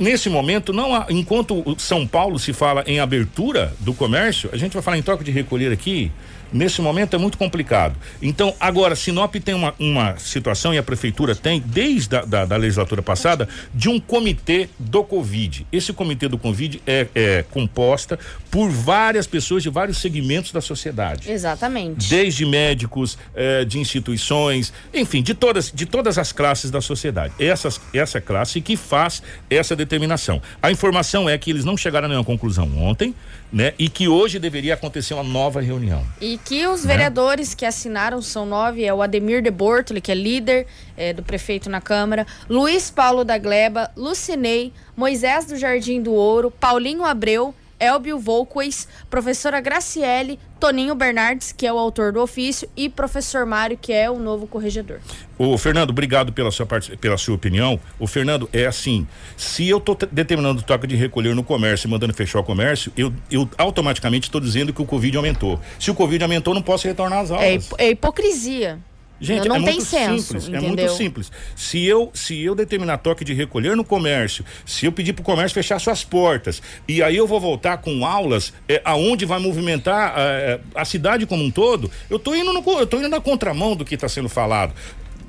[0.00, 4.72] nesse momento, não há, enquanto São Paulo se fala em abertura do comércio, a gente
[4.72, 6.10] vai falar em troca de recolher aqui.
[6.52, 7.96] Nesse momento é muito complicado.
[8.22, 12.56] Então, agora, Sinop tem uma, uma situação, e a prefeitura tem, desde a da, da
[12.56, 15.66] legislatura passada, de um comitê do Covid.
[15.72, 18.18] Esse comitê do Covid é, é composta
[18.50, 21.30] por várias pessoas de vários segmentos da sociedade.
[21.30, 22.08] Exatamente.
[22.08, 27.34] Desde médicos, eh, de instituições, enfim, de todas, de todas as classes da sociedade.
[27.38, 30.40] Essas, essa classe que faz essa determinação.
[30.62, 33.14] A informação é que eles não chegaram a nenhuma conclusão ontem,
[33.52, 33.74] né?
[33.78, 36.04] E que hoje deveria acontecer uma nova reunião.
[36.20, 40.14] E que os vereadores que assinaram são nove, é o Ademir de Bortoli, que é
[40.14, 46.12] líder é, do prefeito na Câmara, Luiz Paulo da Gleba, Lucinei, Moisés do Jardim do
[46.12, 52.68] Ouro, Paulinho Abreu, Elbio Volquez, professora Graciele, Toninho Bernardes, que é o autor do ofício,
[52.76, 55.00] e professor Mário, que é o novo corregedor.
[55.38, 56.94] Ô, Fernando, obrigado pela sua, part...
[56.98, 57.80] pela sua opinião.
[57.98, 59.06] O Fernando, é assim,
[59.38, 63.10] se eu estou determinando toque de recolher no comércio e mandando fechar o comércio, eu,
[63.30, 65.58] eu automaticamente estou dizendo que o Covid aumentou.
[65.78, 67.70] Se o Covid aumentou, não posso retornar às aulas.
[67.78, 68.78] É, é hipocrisia.
[69.20, 70.64] Gente, não é tem muito senso, simples, entendeu?
[70.64, 71.32] é muito simples.
[71.54, 75.24] Se eu, se eu determinar toque de recolher no comércio, se eu pedir para o
[75.24, 80.14] comércio fechar suas portas, e aí eu vou voltar com aulas é, aonde vai movimentar
[80.16, 83.76] é, a cidade como um todo, eu tô indo no, eu tô indo na contramão
[83.76, 84.72] do que está sendo falado.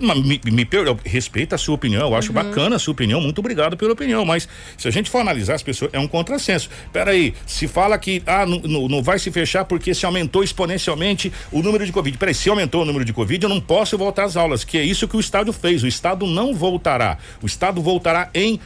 [0.01, 2.35] Me, me eu respeito a sua opinião, eu acho Uhum.
[2.35, 4.47] bacana a sua opinião, muito obrigado pela opinião, mas
[4.77, 6.69] se a gente for analisar as pessoas, é um contrassenso.
[6.91, 11.31] Peraí, se fala que ah, não, não- não vai se fechar porque se aumentou exponencialmente
[11.51, 12.17] o número de Covid.
[12.17, 14.83] Peraí, se aumentou o número de Covid, eu não posso voltar às aulas, que é
[14.83, 15.83] isso que o Estado fez.
[15.83, 17.17] O Estado não voltará.
[17.41, 18.59] O Estado voltará em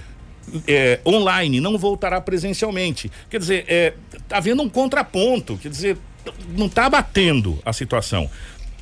[0.68, 3.12] é, online, não voltará presencialmente.
[3.30, 3.94] Quer dizer, é,
[4.28, 5.98] tá havendo um contraponto, quer dizer,
[6.58, 8.30] não está batendo a situação.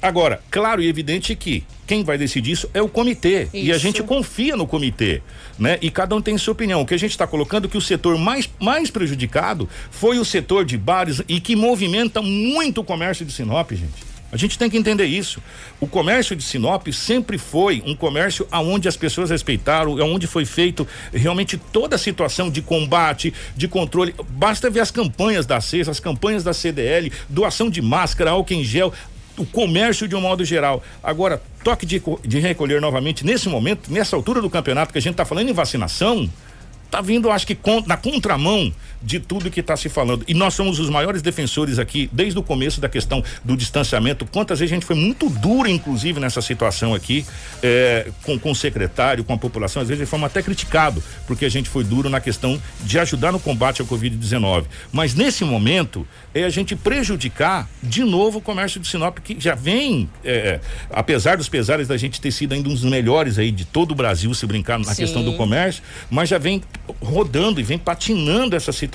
[0.04, 3.48] Agora, claro e evidente que quem vai decidir isso é o comitê.
[3.54, 3.80] E a Isso.
[3.80, 5.22] gente confia no comitê,
[5.58, 5.78] né?
[5.82, 6.82] E cada um tem sua opinião.
[6.82, 10.26] O que a gente está colocando é que o setor mais, mais prejudicado foi o
[10.26, 14.14] setor de bares e que movimenta muito o comércio de Sinop, gente.
[14.34, 15.40] A gente tem que entender isso.
[15.80, 20.88] O comércio de Sinop sempre foi um comércio aonde as pessoas respeitaram, aonde foi feito
[21.14, 24.16] realmente toda a situação de combate, de controle.
[24.30, 28.64] Basta ver as campanhas da CES, as campanhas da CDL, doação de máscara, álcool em
[28.64, 28.92] gel,
[29.38, 30.84] o comércio de um modo geral.
[31.04, 35.14] Agora, toque de, de recolher novamente nesse momento, nessa altura do campeonato que a gente
[35.14, 36.30] está falando em vacinação,
[36.92, 37.58] tá vindo, acho que
[37.88, 38.72] na contramão
[39.04, 40.24] de tudo que está se falando.
[40.28, 44.26] E nós somos os maiores defensores aqui, desde o começo da questão do distanciamento.
[44.26, 47.26] Quantas vezes a gente foi muito duro, inclusive, nessa situação aqui,
[47.62, 49.82] eh, com, com o secretário, com a população.
[49.82, 53.40] Às vezes fomos até criticado, porque a gente foi duro na questão de ajudar no
[53.40, 54.66] combate ao Covid-19.
[54.92, 59.54] Mas nesse momento, é a gente prejudicar de novo o comércio de Sinop, que já
[59.54, 63.66] vem, eh, apesar dos pesares da gente ter sido ainda um dos melhores aí de
[63.66, 65.04] todo o Brasil, se brincar na Sim.
[65.04, 66.62] questão do comércio, mas já vem
[67.02, 68.93] rodando e vem patinando essa situação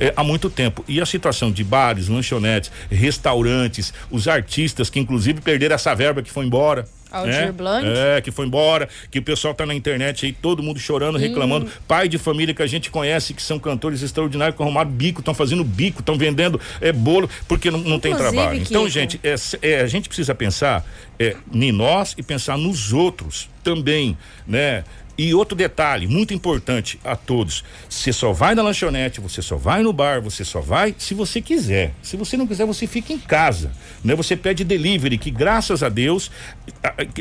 [0.00, 0.84] eh, há muito tempo.
[0.88, 6.30] E a situação de bares, lanchonetes, restaurantes, os artistas que inclusive perderam essa verba que
[6.30, 6.86] foi embora.
[7.12, 7.52] Aldir né?
[7.52, 7.86] Blanc.
[7.86, 11.70] É, que foi embora, que o pessoal tá na internet aí, todo mundo chorando, reclamando.
[11.86, 15.34] Pai de família que a gente conhece, que são cantores extraordinários, que arrumaram bico, estão
[15.34, 18.58] fazendo bico, estão vendendo é, bolo, porque não, não tem trabalho.
[18.58, 18.88] Então, Kiko.
[18.88, 20.84] gente, é, é, a gente precisa pensar
[21.18, 24.16] é, em nós e pensar nos outros também,
[24.46, 24.82] né?
[25.16, 29.82] E outro detalhe, muito importante a todos: você só vai na lanchonete, você só vai
[29.82, 31.94] no bar, você só vai se você quiser.
[32.02, 33.72] Se você não quiser, você fica em casa.
[34.02, 34.14] Né?
[34.14, 36.30] Você pede delivery, que graças a Deus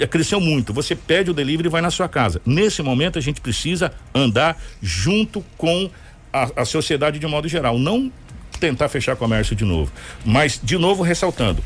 [0.09, 0.73] cresceu muito.
[0.73, 2.41] Você pede o delivery e vai na sua casa.
[2.45, 5.89] Nesse momento, a gente precisa andar junto com
[6.31, 7.77] a, a sociedade de um modo geral.
[7.77, 8.11] Não
[8.59, 9.91] tentar fechar comércio de novo.
[10.23, 11.61] Mas, de novo, ressaltando: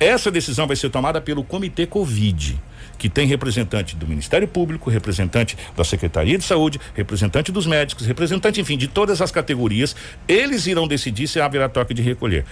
[0.00, 2.60] essa decisão vai ser tomada pelo Comitê Covid,
[2.98, 8.60] que tem representante do Ministério Público, representante da Secretaria de Saúde, representante dos médicos, representante,
[8.60, 9.94] enfim, de todas as categorias.
[10.26, 12.44] Eles irão decidir se haverá toque de recolher.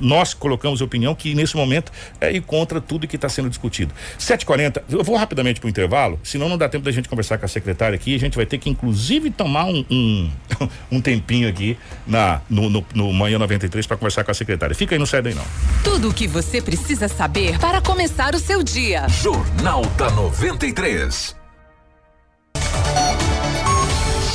[0.00, 3.92] Nós colocamos opinião que nesse momento é ir contra tudo que está sendo discutido.
[4.18, 7.44] 7h40, eu vou rapidamente para o intervalo, senão não dá tempo da gente conversar com
[7.44, 8.14] a secretária aqui.
[8.14, 10.30] A gente vai ter que, inclusive, tomar um, um,
[10.92, 11.76] um tempinho aqui
[12.06, 14.74] na, no, no, no Manhã 93 para conversar com a secretária.
[14.74, 15.44] Fica aí, não sai daí não.
[15.82, 19.08] Tudo o que você precisa saber para começar o seu dia.
[19.08, 21.37] Jornal da 93.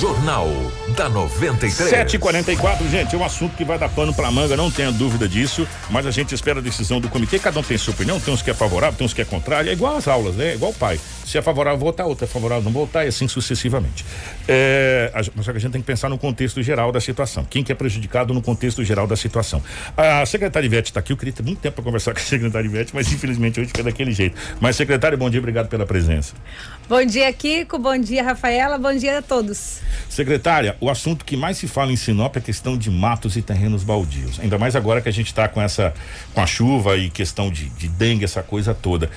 [0.04, 0.50] Jornal
[0.98, 1.90] da 93.
[1.90, 5.66] 7h44, gente, é um assunto que vai dar pano pra manga, não tenha dúvida disso,
[5.90, 8.42] mas a gente espera a decisão do comitê, cada um tem sua opinião, tem uns
[8.42, 10.50] que é favorável, tem uns que é contrário, é igual às aulas, né?
[10.50, 11.00] É igual o pai.
[11.26, 14.06] Se é favorável, votar, outro é favorável, não votar, e assim sucessivamente.
[14.48, 17.46] É, a, só que a gente tem que pensar no contexto geral da situação.
[17.50, 19.64] Quem que é prejudicado no contexto geral da situação.
[19.96, 22.68] A secretária Ivete está aqui, eu queria ter muito tempo para conversar com a secretária
[22.68, 24.36] Ivete, mas infelizmente hoje fica daquele jeito.
[24.60, 26.34] Mas, secretária, bom dia, obrigado pela presença.
[26.88, 27.80] Bom dia, Kiko.
[27.80, 28.78] Bom dia, Rafaela.
[28.78, 29.80] Bom dia a todos.
[30.10, 33.42] Secretária, o assunto que mais se fala em Sinop é a questão de matos e
[33.42, 34.40] terrenos baldios.
[34.40, 35.94] Ainda mais agora que a gente está com essa,
[36.34, 39.10] com a chuva e questão de, de dengue, essa coisa toda.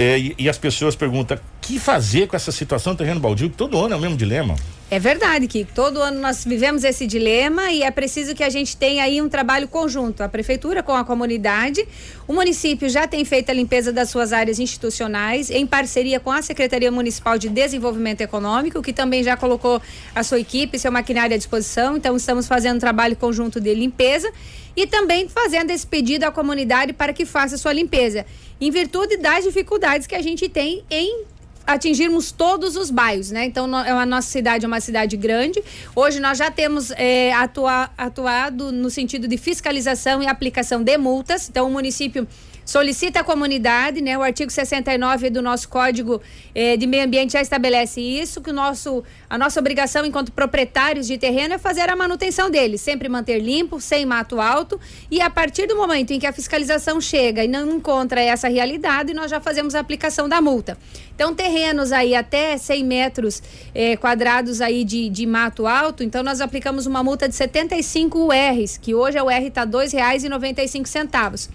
[0.00, 3.48] É, e, e, as pessoas perguntam: que fazer com essa situação do terreno baldio?
[3.48, 4.56] Todo ano é o mesmo dilema.
[4.90, 8.76] É verdade que todo ano nós vivemos esse dilema e é preciso que a gente
[8.76, 11.86] tenha aí um trabalho conjunto, a prefeitura com a comunidade.
[12.26, 16.42] O município já tem feito a limpeza das suas áreas institucionais em parceria com a
[16.42, 19.80] Secretaria Municipal de Desenvolvimento Econômico, que também já colocou
[20.12, 21.96] a sua equipe, seu maquinário à disposição.
[21.96, 24.28] Então estamos fazendo um trabalho conjunto de limpeza
[24.74, 28.26] e também fazendo esse pedido à comunidade para que faça sua limpeza,
[28.60, 31.30] em virtude das dificuldades que a gente tem em
[31.74, 33.44] atingirmos todos os bairros, né?
[33.44, 35.62] Então, é a nossa cidade é uma cidade grande.
[35.94, 41.48] Hoje nós já temos é, atua, atuado no sentido de fiscalização e aplicação de multas.
[41.48, 42.26] Então, o município
[42.70, 44.16] solicita à comunidade, né?
[44.16, 46.22] O artigo 69 do nosso Código
[46.54, 51.08] eh, de Meio Ambiente já estabelece isso, que o nosso, a nossa obrigação enquanto proprietários
[51.08, 54.78] de terreno é fazer a manutenção dele, sempre manter limpo, sem mato alto,
[55.10, 59.12] e a partir do momento em que a fiscalização chega e não encontra essa realidade,
[59.12, 60.78] nós já fazemos a aplicação da multa.
[61.12, 63.42] Então, terrenos aí até 100 metros
[63.74, 68.78] eh, quadrados aí de, de mato alto, então nós aplicamos uma multa de 75 URs,
[68.78, 71.48] que hoje a UR está R$ 2,95.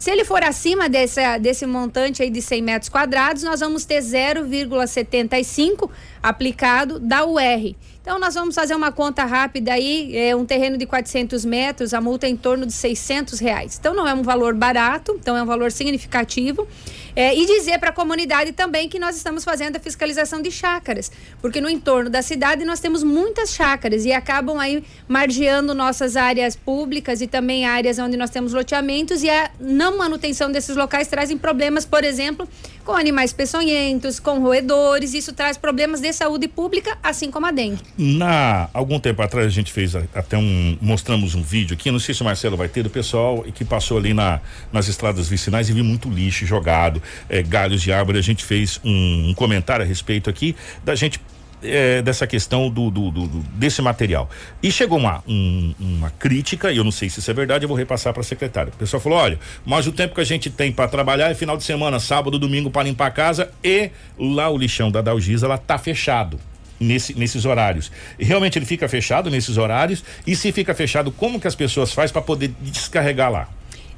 [0.00, 4.00] Se ele for acima desse, desse montante aí de 100 metros quadrados, nós vamos ter
[4.00, 5.90] 0,75
[6.22, 7.74] aplicado da UR.
[8.02, 12.00] Então, nós vamos fazer uma conta rápida aí, é um terreno de 400 metros, a
[12.00, 13.76] multa é em torno de 600 reais.
[13.78, 16.66] Então, não é um valor barato, então é um valor significativo.
[17.14, 21.10] É, e dizer para a comunidade também que nós estamos fazendo a fiscalização de chácaras,
[21.42, 26.54] porque no entorno da cidade nós temos muitas chácaras e acabam aí margeando nossas áreas
[26.54, 31.36] públicas e também áreas onde nós temos loteamentos e a não manutenção desses locais trazem
[31.36, 32.48] problemas, por exemplo,
[32.84, 37.80] com animais peçonhentos, com roedores, isso traz problemas de saúde pública, assim como a dengue.
[37.96, 42.14] Na algum tempo atrás a gente fez até um mostramos um vídeo aqui, não sei
[42.14, 44.40] se o Marcelo vai ter do pessoal que passou ali na
[44.72, 48.80] nas estradas vicinais e viu muito lixo jogado, é, galhos de árvore, a gente fez
[48.84, 50.54] um, um comentário a respeito aqui
[50.84, 51.20] da gente
[51.62, 54.28] é, dessa questão do, do, do, desse material.
[54.62, 57.68] E chegou uma, um, uma crítica, e eu não sei se isso é verdade, eu
[57.68, 58.72] vou repassar para a secretária.
[58.74, 61.56] O pessoal falou: olha, mas o tempo que a gente tem para trabalhar é final
[61.56, 65.58] de semana, sábado, domingo para limpar a casa e lá o lixão da Dalgisa ela
[65.58, 66.38] tá fechado.
[66.82, 67.92] Nesse, nesses horários.
[68.18, 72.10] Realmente ele fica fechado nesses horários e se fica fechado, como que as pessoas fazem
[72.10, 73.48] para poder descarregar lá?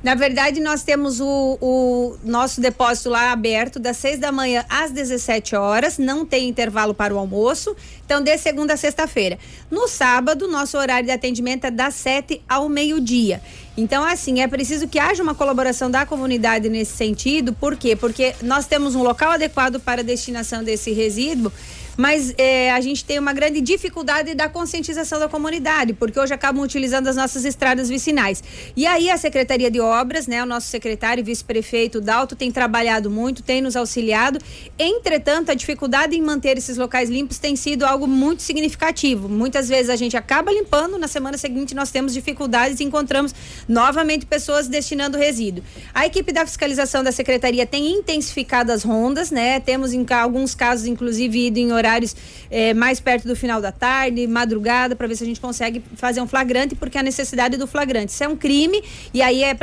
[0.03, 4.90] Na verdade, nós temos o, o, nosso depósito lá aberto das 6 da manhã às
[4.90, 9.38] 17 horas, não tem intervalo para o almoço, então de segunda a sexta-feira.
[9.70, 13.40] No sábado, nosso horário de atendimento é das 7 ao meio-dia.
[13.76, 17.94] Então, assim, é preciso que haja uma colaboração da comunidade nesse sentido, por quê?
[17.94, 21.53] Porque nós temos um local adequado para a destinação desse resíduo
[21.97, 26.62] mas é, a gente tem uma grande dificuldade da conscientização da comunidade, porque hoje acabam
[26.62, 28.43] utilizando as nossas estradas vicinais.
[28.76, 33.11] E aí a Secretaria de Obras, né, o nosso secretário e vice-prefeito Dalto tem trabalhado
[33.11, 34.38] muito, tem nos auxiliado.
[34.78, 39.28] Entretanto, a dificuldade em manter esses locais limpos tem sido algo muito significativo.
[39.28, 43.34] Muitas vezes a gente acaba limpando, na semana seguinte nós temos dificuldades e encontramos
[43.68, 45.62] novamente pessoas destinando resíduo.
[45.95, 49.61] A equipe da fiscalização da secretaria tem intensificado as rondas, né?
[49.61, 52.14] Temos em alguns casos inclusive ido em horários
[52.51, 56.20] é, mais perto do final da tarde, madrugada, para ver se a gente consegue fazer
[56.20, 58.12] um flagrante, porque a necessidade do flagrante.
[58.12, 59.57] Isso é um crime e aí é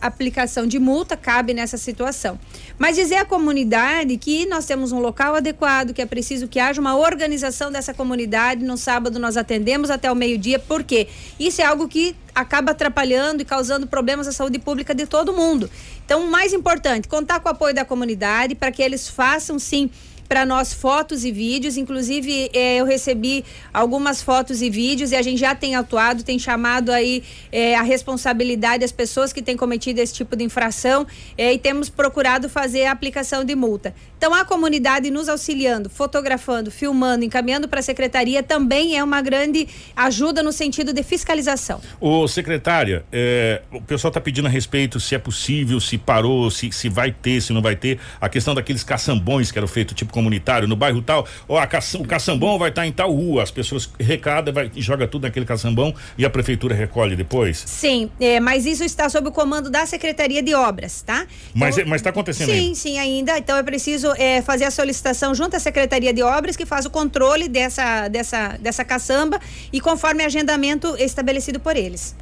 [0.00, 2.38] aplicação de multa cabe nessa situação.
[2.78, 6.80] Mas dizer à comunidade que nós temos um local adequado, que é preciso que haja
[6.80, 8.64] uma organização dessa comunidade.
[8.64, 11.08] No sábado nós atendemos até o meio-dia, porque
[11.38, 15.70] isso é algo que acaba atrapalhando e causando problemas à saúde pública de todo mundo.
[16.04, 19.88] Então, o mais importante, contar com o apoio da comunidade para que eles façam sim
[20.28, 21.76] para nós fotos e vídeos.
[21.76, 26.38] Inclusive, eh, eu recebi algumas fotos e vídeos e a gente já tem atuado, tem
[26.38, 27.22] chamado aí
[27.52, 31.06] eh, a responsabilidade das pessoas que têm cometido esse tipo de infração
[31.36, 33.94] eh, e temos procurado fazer a aplicação de multa.
[34.24, 39.68] Então, a comunidade nos auxiliando, fotografando, filmando, encaminhando para a secretaria também é uma grande
[39.94, 41.78] ajuda no sentido de fiscalização.
[42.00, 46.72] Ô, secretária, é, o pessoal está pedindo a respeito se é possível, se parou, se,
[46.72, 50.10] se vai ter, se não vai ter, a questão daqueles caçambões que eram feitos tipo
[50.10, 53.42] comunitário no bairro tal, ó, a caça, o caçambão vai estar tá em tal rua,
[53.42, 57.62] as pessoas recada, vai, joga tudo naquele caçambão e a prefeitura recolhe depois?
[57.66, 61.26] Sim, é, mas isso está sob o comando da Secretaria de Obras, tá?
[61.52, 62.74] Mas então, mas está acontecendo Sim, ainda.
[62.74, 63.36] sim, ainda.
[63.36, 66.90] Então é preciso é, fazer a solicitação junto à Secretaria de Obras que faz o
[66.90, 69.40] controle dessa dessa dessa caçamba
[69.72, 72.14] e conforme agendamento estabelecido por eles.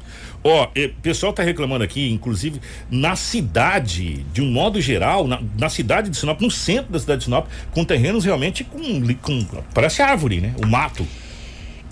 [0.43, 2.59] Ó, o pessoal tá reclamando aqui, inclusive,
[2.91, 7.19] na cidade, de um modo geral, na, na cidade de Sinop, no centro da cidade
[7.19, 8.81] de Sinop, com terrenos realmente com,
[9.21, 10.53] com parece árvore, né?
[10.61, 11.07] O mato.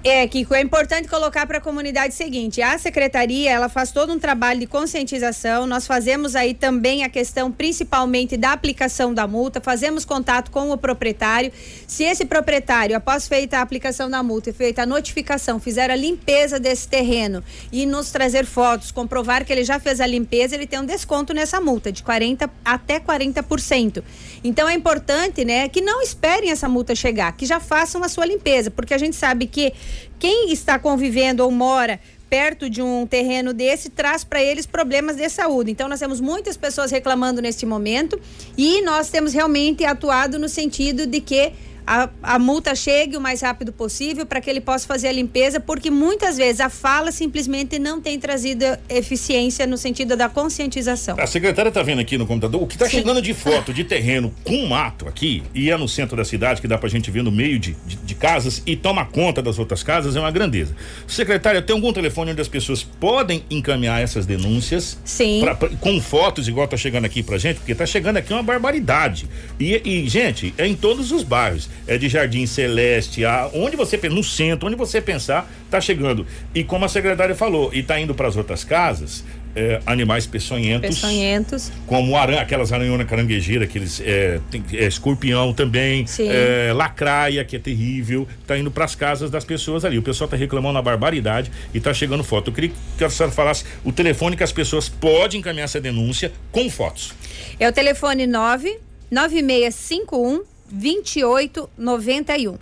[0.03, 4.11] É, Kiko, é importante colocar para a comunidade o seguinte: a secretaria ela faz todo
[4.11, 5.67] um trabalho de conscientização.
[5.67, 10.77] Nós fazemos aí também a questão, principalmente, da aplicação da multa, fazemos contato com o
[10.77, 11.51] proprietário.
[11.85, 15.95] Se esse proprietário, após feita a aplicação da multa e feita a notificação, fizer a
[15.95, 20.65] limpeza desse terreno e nos trazer fotos, comprovar que ele já fez a limpeza, ele
[20.65, 24.03] tem um desconto nessa multa de 40 até 40%.
[24.43, 28.25] Então é importante, né, que não esperem essa multa chegar, que já façam a sua
[28.25, 29.71] limpeza, porque a gente sabe que
[30.19, 35.27] quem está convivendo ou mora perto de um terreno desse traz para eles problemas de
[35.27, 35.69] saúde.
[35.69, 38.17] Então nós temos muitas pessoas reclamando neste momento
[38.57, 41.51] e nós temos realmente atuado no sentido de que
[41.85, 45.59] a, a multa chegue o mais rápido possível para que ele possa fazer a limpeza,
[45.59, 51.15] porque muitas vezes a fala simplesmente não tem trazido eficiência no sentido da conscientização.
[51.19, 52.97] A secretária tá vendo aqui no computador o que tá Sim.
[52.97, 56.67] chegando de foto de terreno com mato aqui, e é no centro da cidade, que
[56.67, 59.83] dá pra gente ver no meio de, de, de casas e toma conta das outras
[59.83, 60.75] casas, é uma grandeza.
[61.07, 64.97] Secretária, tem algum telefone onde as pessoas podem encaminhar essas denúncias?
[65.03, 65.41] Sim.
[65.41, 68.43] Pra- pra- com fotos, igual tá chegando aqui pra gente, porque tá chegando aqui uma
[68.43, 69.27] barbaridade.
[69.59, 71.69] E, e, gente, é em todos os bairros.
[71.87, 76.25] É de Jardim Celeste, a, onde você no centro, onde você pensar, tá chegando.
[76.53, 79.23] E como a secretária falou, e tá indo para as outras casas,
[79.55, 81.71] é, animais peçonhentos Peçonhentos.
[81.85, 87.59] como aranha, aquelas aranhonas caranguejeiras, aqueles é, tem, é, escorpião também, é, lacraia, que é
[87.59, 89.97] terrível, tá indo pras casas das pessoas ali.
[89.97, 92.49] O pessoal tá reclamando uma barbaridade e tá chegando foto.
[92.49, 96.31] Eu queria que a senhora falasse o telefone que as pessoas podem encaminhar essa denúncia
[96.51, 97.13] com fotos.
[97.59, 98.79] É o telefone 9
[99.11, 102.57] 9651 2891.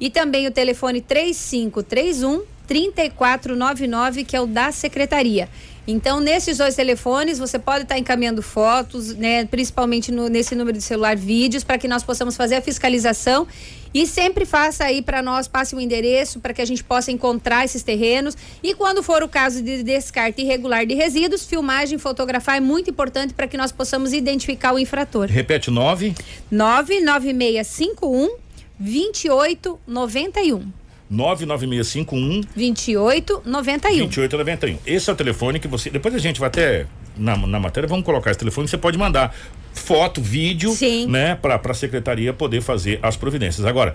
[0.00, 5.48] E também o telefone 3531 3499, que é o da secretaria.
[5.86, 10.84] Então, nesses dois telefones, você pode estar encaminhando fotos, né, principalmente no- nesse número de
[10.84, 13.46] celular, vídeos, para que nós possamos fazer a fiscalização
[13.94, 17.64] e sempre faça aí para nós, passe o endereço para que a gente possa encontrar
[17.64, 18.36] esses terrenos.
[18.62, 23.34] E quando for o caso de descarte irregular de resíduos, filmagem, fotografar é muito importante
[23.34, 25.26] para que nós possamos identificar o infrator.
[25.28, 26.14] Repete 9
[26.50, 28.36] 99651
[28.78, 30.72] 2891.
[31.10, 34.06] 99651 2891.
[34.06, 34.78] 2891.
[34.86, 35.90] Esse é o telefone que você.
[35.90, 36.86] Depois a gente vai até
[37.16, 38.68] na, na matéria, vamos colocar esse telefone.
[38.68, 39.34] Você pode mandar
[39.72, 40.72] foto, vídeo,
[41.08, 43.66] né, para a secretaria poder fazer as providências.
[43.66, 43.94] Agora.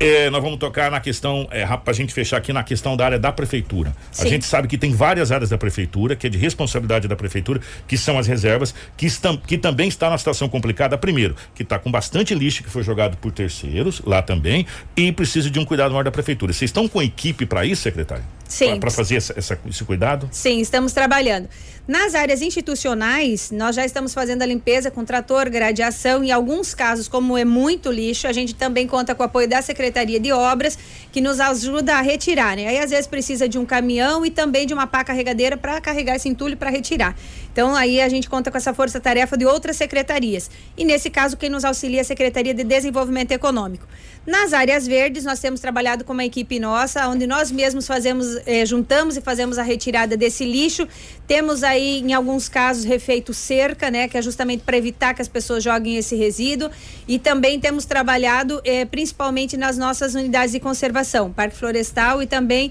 [0.00, 3.04] É, nós vamos tocar na questão, é, para a gente fechar aqui na questão da
[3.04, 3.94] área da prefeitura.
[4.12, 4.28] A Sim.
[4.28, 7.96] gente sabe que tem várias áreas da prefeitura, que é de responsabilidade da prefeitura, que
[7.98, 10.96] são as reservas, que, estão, que também está numa situação complicada.
[10.96, 14.66] Primeiro, que está com bastante lixo que foi jogado por terceiros lá também,
[14.96, 16.52] e precisa de um cuidado maior da prefeitura.
[16.52, 18.24] Vocês estão com equipe para isso, secretário?
[18.46, 18.78] Sim.
[18.80, 20.28] Para fazer essa, essa- esse cuidado?
[20.32, 21.48] Sim, estamos trabalhando.
[21.86, 26.22] Nas áreas institucionais, nós já estamos fazendo a limpeza com trator, gradeação.
[26.24, 29.60] Em alguns casos, como é muito lixo, a gente também conta com o apoio da
[29.60, 29.77] Secretaria
[30.20, 30.78] de Obras,
[31.10, 32.56] que nos ajuda a retirar.
[32.56, 32.66] Né?
[32.66, 36.16] Aí, às vezes, precisa de um caminhão e também de uma pá carregadeira para carregar
[36.16, 37.16] esse entulho para retirar.
[37.52, 40.50] Então, aí a gente conta com essa força-tarefa de outras secretarias.
[40.76, 43.86] E, nesse caso, quem nos auxilia é a Secretaria de Desenvolvimento Econômico.
[44.28, 48.66] Nas áreas verdes, nós temos trabalhado com uma equipe nossa, onde nós mesmos fazemos, eh,
[48.66, 50.86] juntamos e fazemos a retirada desse lixo.
[51.26, 55.28] Temos aí, em alguns casos, refeito cerca, né, que é justamente para evitar que as
[55.28, 56.70] pessoas joguem esse resíduo.
[57.08, 62.70] E também temos trabalhado eh, principalmente nas nossas unidades de conservação, Parque Florestal e também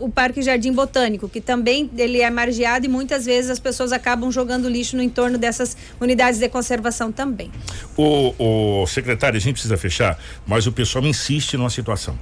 [0.00, 4.32] o Parque Jardim Botânico, que também ele é margeado e muitas vezes as pessoas acabam
[4.32, 7.52] jogando lixo no entorno dessas unidades de conservação também.
[7.96, 12.18] O, o secretário, a gente precisa fechar, mas o pessoal insiste numa situação.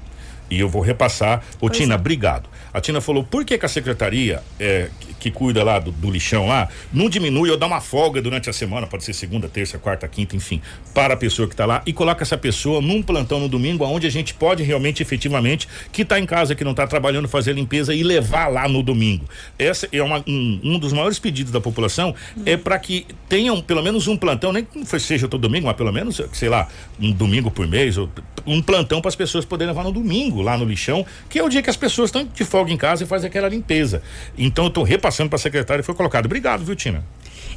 [0.50, 1.42] E eu vou repassar.
[1.56, 1.96] Ô, Pois Tina, é.
[1.96, 2.48] obrigado.
[2.72, 4.90] A Tina falou, por que, que a secretaria é,
[5.22, 8.52] que, cuida lá do, do lixão lá, não diminui ou dá uma folga durante a
[8.52, 10.60] semana, pode ser segunda, terça, quarta, quinta, enfim,
[10.92, 14.06] para a pessoa que está lá e coloca essa pessoa num plantão no domingo, onde
[14.06, 17.54] a gente pode realmente, efetivamente, que está em casa, que não está trabalhando, fazer a
[17.54, 19.24] limpeza e levar lá no domingo.
[19.58, 22.14] Essa é uma- um, um dos maiores pedidos da população,
[22.44, 25.92] é para que tenham pelo menos um plantão, nem que seja todo domingo, mas pelo
[25.92, 26.68] menos, sei lá,
[27.00, 28.08] um domingo por mês, ou
[28.44, 31.48] um plantão para as pessoas poderem levar no domingo, lá no lixão, que é o
[31.48, 34.02] dia que as pessoas estão de folga em casa e fazem aquela limpeza.
[34.36, 36.26] Então eu estou repassando para a secretária e foi colocado.
[36.26, 37.04] Obrigado, viu, Tina?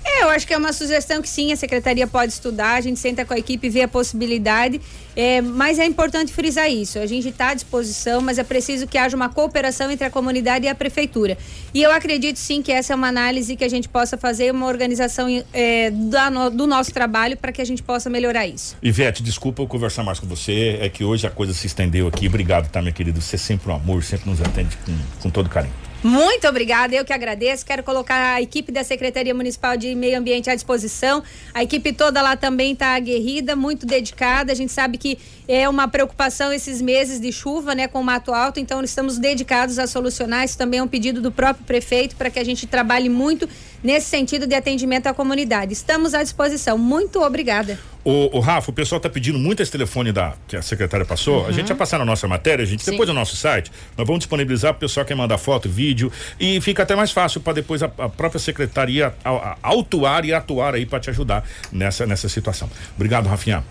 [0.07, 2.99] É, eu acho que é uma sugestão que sim, a secretaria pode estudar, a gente
[2.99, 4.79] senta com a equipe e vê a possibilidade,
[5.15, 8.99] é, mas é importante frisar isso, a gente está à disposição, mas é preciso que
[8.99, 11.35] haja uma cooperação entre a comunidade e a prefeitura.
[11.73, 14.67] E eu acredito sim que essa é uma análise que a gente possa fazer, uma
[14.67, 18.77] organização é, da no- do nosso trabalho para que a gente possa melhorar isso.
[18.83, 22.27] Ivete, desculpa eu conversar mais com você, é que hoje a coisa se estendeu aqui.
[22.27, 23.19] Obrigado, tá, minha querida?
[23.19, 25.73] Você é sempre um amor, sempre nos atende com, com todo carinho.
[26.05, 27.65] Muito obrigada, eu que agradeço.
[27.65, 31.23] Quero colocar a equipe da Secretaria Municipal de Meio Ambiente à disposição.
[31.51, 34.51] A equipe toda lá também está aguerrida, muito dedicada.
[34.51, 38.35] A gente sabe que é uma preocupação esses meses de chuva, né, com o mato
[38.35, 40.45] alto, então estamos dedicados a solucionar.
[40.45, 43.49] Isso também é um pedido do próprio prefeito para que a gente trabalhe muito
[43.85, 45.71] nesse sentido de atendimento à comunidade.
[45.71, 46.75] Estamos à disposição.
[46.75, 47.77] Muito obrigada.
[48.03, 51.41] O, o Rafa, o pessoal está pedindo muito esse telefone da, que a secretária passou.
[51.41, 51.47] Uhum.
[51.47, 52.91] A gente vai passar na nossa matéria, a gente, Sim.
[52.91, 56.59] depois do nosso site, nós vamos disponibilizar para o pessoal que mandar foto, vídeo e
[56.61, 60.73] fica até mais fácil para depois a, a, própria secretaria a, a, autuar e atuar
[60.75, 62.69] aí para te ajudar nessa, nessa situação.
[62.95, 63.63] Obrigado, Rafinha.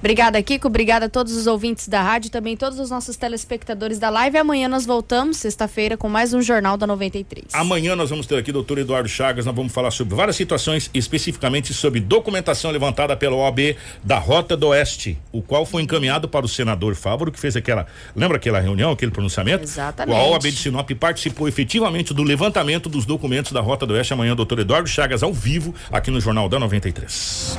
[0.00, 0.66] Obrigada, Kiko.
[0.66, 4.38] Obrigada a todos os ouvintes da rádio, também todos os nossos telespectadores da live.
[4.38, 7.48] Amanhã nós voltamos, sexta-feira, com mais um Jornal da 93.
[7.52, 9.44] Amanhã nós vamos ter aqui o doutor Eduardo Chagas.
[9.44, 14.68] Nós vamos falar sobre várias situações, especificamente sobre documentação levantada pela OAB da Rota do
[14.68, 17.86] Oeste, o qual foi encaminhado para o senador Fávoro, que fez aquela.
[18.16, 19.64] Lembra aquela reunião, aquele pronunciamento?
[19.64, 20.16] Exatamente.
[20.16, 24.14] A OAB de Sinop participou efetivamente do levantamento dos documentos da Rota do Oeste.
[24.14, 27.58] Amanhã, doutor Eduardo Chagas, ao vivo, aqui no Jornal da 93.